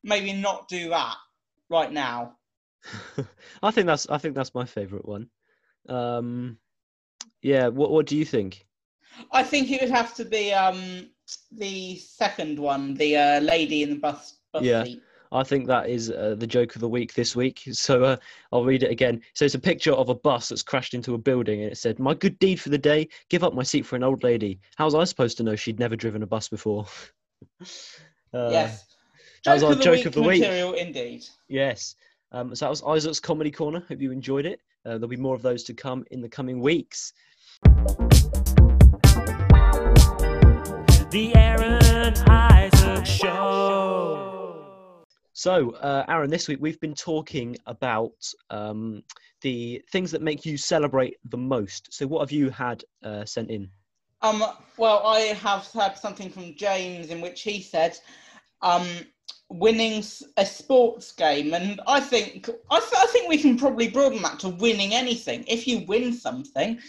maybe 0.03 0.33
not 0.33 0.67
do 0.67 0.89
that 0.89 1.15
right 1.69 1.91
now. 1.91 2.37
I 3.63 3.71
think 3.71 3.87
that's 3.87 4.07
I 4.09 4.17
think 4.17 4.35
that's 4.35 4.55
my 4.55 4.65
favourite 4.65 5.05
one. 5.05 5.27
Um, 5.87 6.57
yeah, 7.41 7.67
what 7.67 7.91
what 7.91 8.05
do 8.05 8.17
you 8.17 8.25
think? 8.25 8.65
I 9.31 9.43
think 9.43 9.69
it 9.71 9.81
would 9.81 9.89
have 9.91 10.13
to 10.15 10.25
be 10.25 10.51
um, 10.53 11.09
the 11.51 11.97
second 11.97 12.59
one, 12.59 12.93
the 12.95 13.17
uh, 13.17 13.39
lady 13.41 13.83
in 13.83 13.89
the 13.91 13.95
bus, 13.95 14.37
bus 14.53 14.63
Yeah. 14.63 14.83
seat. 14.83 15.01
I 15.33 15.43
think 15.43 15.65
that 15.67 15.87
is 15.89 16.11
uh, 16.11 16.35
the 16.37 16.47
joke 16.47 16.75
of 16.75 16.81
the 16.81 16.89
week 16.89 17.13
this 17.13 17.35
week. 17.35 17.61
So 17.73 18.03
uh, 18.03 18.17
I'll 18.51 18.65
read 18.65 18.83
it 18.83 18.91
again. 18.91 19.21
So 19.33 19.45
it's 19.45 19.55
a 19.55 19.59
picture 19.59 19.93
of 19.93 20.09
a 20.09 20.15
bus 20.15 20.49
that's 20.49 20.63
crashed 20.63 20.93
into 20.93 21.13
a 21.13 21.17
building, 21.17 21.61
and 21.63 21.71
it 21.71 21.77
said, 21.77 21.99
"My 21.99 22.13
good 22.13 22.37
deed 22.39 22.59
for 22.59 22.69
the 22.69 22.77
day: 22.77 23.07
give 23.29 23.43
up 23.43 23.53
my 23.53 23.63
seat 23.63 23.85
for 23.85 23.95
an 23.95 24.03
old 24.03 24.23
lady." 24.23 24.59
How 24.75 24.85
was 24.85 24.95
I 24.95 25.03
supposed 25.05 25.37
to 25.37 25.43
know 25.43 25.55
she'd 25.55 25.79
never 25.79 25.95
driven 25.95 26.23
a 26.23 26.27
bus 26.27 26.49
before? 26.49 26.85
uh, 28.33 28.49
yes. 28.51 28.85
that 29.45 29.53
was 29.53 29.61
Joke 29.61 29.67
our 29.67 29.71
of 29.73 29.77
the 29.77 29.83
joke 29.83 30.05
of 30.05 30.13
the 30.13 30.21
week. 30.21 30.41
material 30.41 30.73
indeed. 30.73 31.25
Yes. 31.47 31.95
Um, 32.33 32.53
so 32.55 32.65
that 32.65 32.69
was 32.69 32.83
Isaac's 32.83 33.19
Comedy 33.19 33.51
Corner. 33.51 33.83
Hope 33.87 34.01
you 34.01 34.11
enjoyed 34.11 34.45
it. 34.45 34.59
Uh, 34.83 34.93
there'll 34.93 35.07
be 35.07 35.15
more 35.15 35.35
of 35.35 35.43
those 35.43 35.63
to 35.63 35.75
come 35.75 36.03
in 36.09 36.21
the 36.21 36.29
coming 36.29 36.59
weeks. 36.59 37.13
The 41.11 41.33
Aaron 41.35 42.13
Isaac 42.27 43.05
Show. 43.05 45.03
So, 45.33 45.71
uh, 45.75 46.05
Aaron, 46.07 46.31
this 46.31 46.47
week 46.47 46.57
we've 46.61 46.79
been 46.79 46.95
talking 46.95 47.57
about 47.67 48.13
um, 48.49 49.03
the 49.41 49.83
things 49.91 50.09
that 50.11 50.23
make 50.23 50.45
you 50.45 50.57
celebrate 50.57 51.17
the 51.29 51.37
most. 51.37 51.93
So, 51.93 52.07
what 52.07 52.21
have 52.21 52.31
you 52.31 52.49
had 52.49 52.83
uh, 53.03 53.23
sent 53.25 53.51
in? 53.51 53.69
Um, 54.23 54.43
well, 54.77 55.05
I 55.05 55.19
have 55.19 55.67
had 55.73 55.95
something 55.95 56.31
from 56.31 56.55
James 56.55 57.11
in 57.11 57.21
which 57.21 57.41
he 57.43 57.61
said, 57.61 57.99
um, 58.63 58.87
winning 59.51 60.03
a 60.37 60.45
sports 60.45 61.11
game, 61.11 61.53
and 61.53 61.81
I 61.87 61.99
think 61.99 62.49
I, 62.69 62.79
th- 62.79 62.93
I 62.97 63.05
think 63.07 63.27
we 63.27 63.37
can 63.37 63.57
probably 63.57 63.89
broaden 63.89 64.21
that 64.21 64.39
to 64.39 64.49
winning 64.49 64.93
anything. 64.93 65.43
If 65.47 65.67
you 65.67 65.85
win 65.87 66.13
something, 66.13 66.79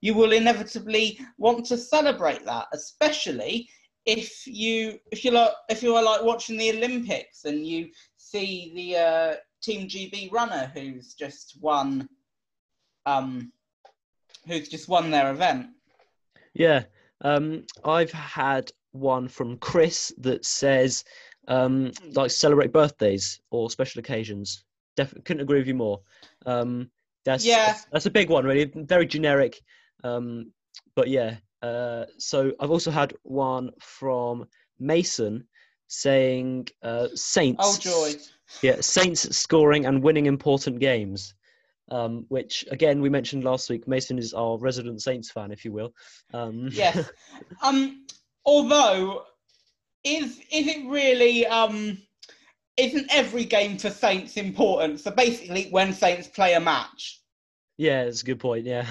you 0.00 0.14
will 0.14 0.32
inevitably 0.32 1.20
want 1.38 1.64
to 1.66 1.76
celebrate 1.76 2.44
that, 2.44 2.66
especially 2.72 3.68
if 4.04 4.46
you 4.46 4.98
if 5.12 5.24
you 5.24 5.30
like 5.30 5.52
if 5.68 5.82
you 5.82 5.94
are 5.94 6.02
like 6.02 6.22
watching 6.22 6.56
the 6.56 6.70
Olympics 6.70 7.44
and 7.44 7.66
you 7.66 7.90
see 8.16 8.72
the 8.74 8.96
uh, 8.96 9.34
Team 9.62 9.88
GB 9.88 10.32
runner 10.32 10.70
who's 10.74 11.14
just 11.14 11.58
won, 11.60 12.08
um, 13.06 13.52
who's 14.46 14.68
just 14.68 14.88
won 14.88 15.10
their 15.10 15.30
event. 15.30 15.68
Yeah, 16.54 16.84
um, 17.22 17.64
I've 17.84 18.12
had 18.12 18.72
one 18.92 19.28
from 19.28 19.58
Chris 19.58 20.12
that 20.18 20.44
says, 20.44 21.04
um, 21.48 21.90
like, 22.12 22.30
celebrate 22.30 22.72
birthdays 22.72 23.40
or 23.50 23.70
special 23.70 23.98
occasions. 23.98 24.64
Definitely 24.96 25.22
couldn't 25.22 25.42
agree 25.42 25.58
with 25.58 25.66
you 25.68 25.74
more. 25.74 26.00
Um, 26.46 26.90
that's, 27.24 27.44
Yeah. 27.44 27.66
that's 27.66 27.84
that's 27.92 28.06
a 28.06 28.10
big 28.10 28.30
one, 28.30 28.44
really. 28.44 28.70
Very 28.74 29.06
generic, 29.06 29.60
um, 30.04 30.52
but 30.94 31.08
yeah. 31.08 31.36
Uh, 31.60 32.04
so 32.18 32.52
I've 32.60 32.70
also 32.70 32.90
had 32.90 33.14
one 33.24 33.70
from 33.80 34.46
Mason 34.78 35.44
saying 35.88 36.68
uh, 36.82 37.08
Saints. 37.14 37.60
Oh 37.64 37.76
joy! 37.78 38.12
Yeah, 38.62 38.80
Saints 38.80 39.36
scoring 39.36 39.86
and 39.86 40.02
winning 40.02 40.26
important 40.26 40.78
games. 40.78 41.34
Um, 41.90 42.26
which 42.28 42.66
again 42.70 43.00
we 43.00 43.08
mentioned 43.08 43.44
last 43.44 43.70
week. 43.70 43.88
Mason 43.88 44.18
is 44.18 44.34
our 44.34 44.58
resident 44.58 45.00
Saints 45.02 45.30
fan, 45.30 45.50
if 45.50 45.64
you 45.64 45.72
will. 45.72 45.92
Um, 46.34 46.68
Yes. 46.70 47.10
Um, 47.62 48.06
although, 48.44 49.24
is 50.04 50.38
is 50.50 50.66
it 50.66 50.88
really? 50.88 51.46
Um, 51.46 51.98
isn't 52.76 53.06
every 53.10 53.44
game 53.44 53.76
for 53.78 53.90
Saints 53.90 54.36
important? 54.36 55.00
So 55.00 55.10
basically, 55.10 55.68
when 55.70 55.92
Saints 55.92 56.28
play 56.28 56.54
a 56.54 56.60
match. 56.60 57.20
Yeah, 57.76 58.04
that's 58.04 58.22
a 58.22 58.26
good 58.26 58.40
point. 58.40 58.64
Yeah. 58.64 58.86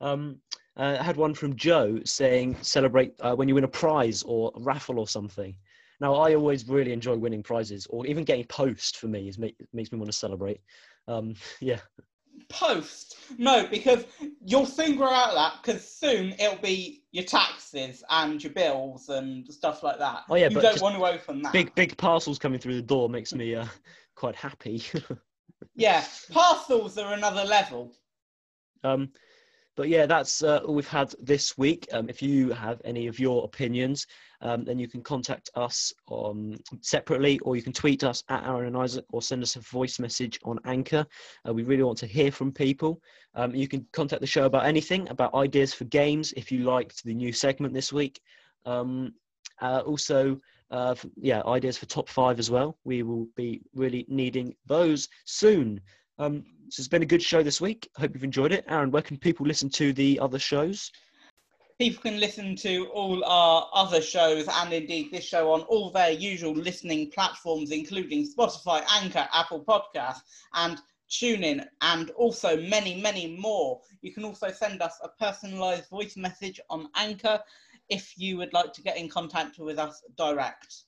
Um, 0.00 0.40
uh, 0.78 0.96
I 0.98 1.02
had 1.02 1.16
one 1.16 1.34
from 1.34 1.56
Joe 1.56 2.00
saying 2.04 2.56
celebrate 2.62 3.12
uh, 3.20 3.34
when 3.34 3.48
you 3.48 3.54
win 3.54 3.64
a 3.64 3.68
prize 3.68 4.22
or 4.22 4.50
a 4.54 4.60
raffle 4.60 4.98
or 4.98 5.06
something. 5.06 5.54
Now, 6.00 6.14
I 6.14 6.34
always 6.34 6.66
really 6.66 6.92
enjoy 6.92 7.16
winning 7.16 7.42
prizes 7.42 7.86
or 7.90 8.06
even 8.06 8.24
getting 8.24 8.46
post 8.46 8.96
for 8.96 9.06
me 9.06 9.28
is 9.28 9.38
make, 9.38 9.56
makes 9.74 9.92
me 9.92 9.98
want 9.98 10.10
to 10.10 10.16
celebrate. 10.16 10.60
Um, 11.06 11.34
yeah. 11.60 11.80
Post 12.50 13.10
no, 13.38 13.66
because 13.66 14.04
you'll 14.44 14.66
soon 14.66 14.96
grow 14.96 15.08
out 15.08 15.30
of 15.30 15.34
that. 15.34 15.54
Because 15.62 15.86
soon 15.88 16.32
it'll 16.32 16.56
be 16.56 17.02
your 17.12 17.24
taxes 17.24 18.02
and 18.10 18.42
your 18.42 18.52
bills 18.52 19.08
and 19.08 19.46
stuff 19.52 19.82
like 19.82 19.98
that. 19.98 20.24
Oh, 20.28 20.34
yeah, 20.34 20.48
you 20.48 20.60
don't 20.60 20.80
want 20.80 20.96
to 20.96 21.04
open 21.04 21.42
that. 21.42 21.52
Big, 21.52 21.74
big 21.74 21.96
parcels 21.96 22.38
coming 22.38 22.58
through 22.58 22.74
the 22.76 22.82
door 22.82 23.08
makes 23.08 23.34
me 23.34 23.54
uh, 23.54 23.66
quite 24.14 24.36
happy. 24.36 24.82
Yeah, 25.76 26.04
parcels 26.30 26.98
are 26.98 27.14
another 27.14 27.44
level. 27.44 27.92
Um, 28.82 29.10
but 29.80 29.88
yeah, 29.88 30.04
that's 30.04 30.42
uh, 30.42 30.58
all 30.58 30.74
we've 30.74 30.86
had 30.86 31.14
this 31.22 31.56
week. 31.56 31.88
Um, 31.90 32.10
if 32.10 32.20
you 32.20 32.50
have 32.50 32.82
any 32.84 33.06
of 33.06 33.18
your 33.18 33.46
opinions, 33.46 34.06
um, 34.42 34.62
then 34.62 34.78
you 34.78 34.86
can 34.86 35.00
contact 35.00 35.48
us 35.54 35.90
separately, 36.82 37.38
or 37.38 37.56
you 37.56 37.62
can 37.62 37.72
tweet 37.72 38.04
us 38.04 38.22
at 38.28 38.46
Aaron 38.46 38.66
and 38.66 38.76
Isaac, 38.76 39.06
or 39.10 39.22
send 39.22 39.42
us 39.42 39.56
a 39.56 39.60
voice 39.60 39.98
message 39.98 40.38
on 40.44 40.58
Anchor. 40.66 41.06
Uh, 41.48 41.54
we 41.54 41.62
really 41.62 41.82
want 41.82 41.96
to 41.96 42.06
hear 42.06 42.30
from 42.30 42.52
people. 42.52 43.00
Um, 43.34 43.54
you 43.54 43.68
can 43.68 43.86
contact 43.94 44.20
the 44.20 44.26
show 44.26 44.44
about 44.44 44.66
anything, 44.66 45.08
about 45.08 45.32
ideas 45.32 45.72
for 45.72 45.84
games, 45.84 46.34
if 46.36 46.52
you 46.52 46.64
liked 46.64 47.02
the 47.02 47.14
new 47.14 47.32
segment 47.32 47.72
this 47.72 47.90
week. 47.90 48.20
Um, 48.66 49.14
uh, 49.62 49.80
also, 49.86 50.38
uh, 50.70 50.94
yeah, 51.16 51.40
ideas 51.46 51.78
for 51.78 51.86
top 51.86 52.10
five 52.10 52.38
as 52.38 52.50
well. 52.50 52.76
We 52.84 53.02
will 53.02 53.28
be 53.34 53.62
really 53.74 54.04
needing 54.08 54.54
those 54.66 55.08
soon. 55.24 55.80
Um, 56.20 56.44
so 56.68 56.82
it's 56.82 56.88
been 56.88 57.02
a 57.02 57.06
good 57.06 57.22
show 57.22 57.42
this 57.42 57.62
week. 57.62 57.88
I 57.96 58.02
Hope 58.02 58.14
you've 58.14 58.24
enjoyed 58.24 58.52
it. 58.52 58.66
Aaron, 58.68 58.90
where 58.90 59.02
can 59.02 59.16
people 59.16 59.46
listen 59.46 59.70
to 59.70 59.94
the 59.94 60.20
other 60.20 60.38
shows? 60.38 60.92
People 61.78 62.02
can 62.02 62.20
listen 62.20 62.54
to 62.56 62.88
all 62.88 63.24
our 63.24 63.70
other 63.72 64.02
shows 64.02 64.46
and 64.46 64.70
indeed 64.70 65.10
this 65.10 65.24
show 65.24 65.50
on 65.50 65.62
all 65.62 65.90
their 65.90 66.10
usual 66.10 66.52
listening 66.52 67.10
platforms, 67.10 67.70
including 67.70 68.28
Spotify, 68.28 68.84
Anchor, 69.00 69.26
Apple 69.32 69.64
Podcasts, 69.64 70.20
and 70.52 70.78
TuneIn, 71.08 71.64
and 71.80 72.10
also 72.10 72.60
many, 72.60 73.00
many 73.00 73.38
more. 73.38 73.80
You 74.02 74.12
can 74.12 74.24
also 74.24 74.50
send 74.50 74.82
us 74.82 75.00
a 75.02 75.24
personalised 75.24 75.88
voice 75.88 76.18
message 76.18 76.60
on 76.68 76.90
Anchor 76.96 77.40
if 77.88 78.12
you 78.18 78.36
would 78.36 78.52
like 78.52 78.74
to 78.74 78.82
get 78.82 78.98
in 78.98 79.08
contact 79.08 79.58
with 79.58 79.78
us 79.78 80.02
direct. 80.18 80.84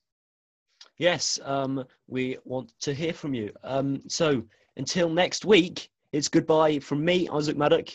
Yes, 0.99 1.41
um, 1.43 1.85
we 2.07 2.37
want 2.45 2.75
to 2.81 2.93
hear 2.93 3.15
from 3.15 3.33
you. 3.33 3.51
Um, 3.65 4.03
so 4.09 4.43
until 4.77 5.09
next 5.09 5.45
week, 5.45 5.89
it's 6.13 6.29
goodbye 6.29 6.79
from 6.79 7.05
me, 7.05 7.29
Isaac 7.33 7.57
Maddock. 7.57 7.89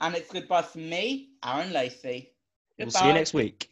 And 0.00 0.14
it's 0.14 0.32
goodbye 0.32 0.62
from 0.62 0.88
me, 0.88 1.30
Aaron 1.44 1.72
Lacey. 1.72 2.32
We'll 2.78 2.90
see 2.90 3.06
you 3.06 3.12
next 3.12 3.34
week. 3.34 3.71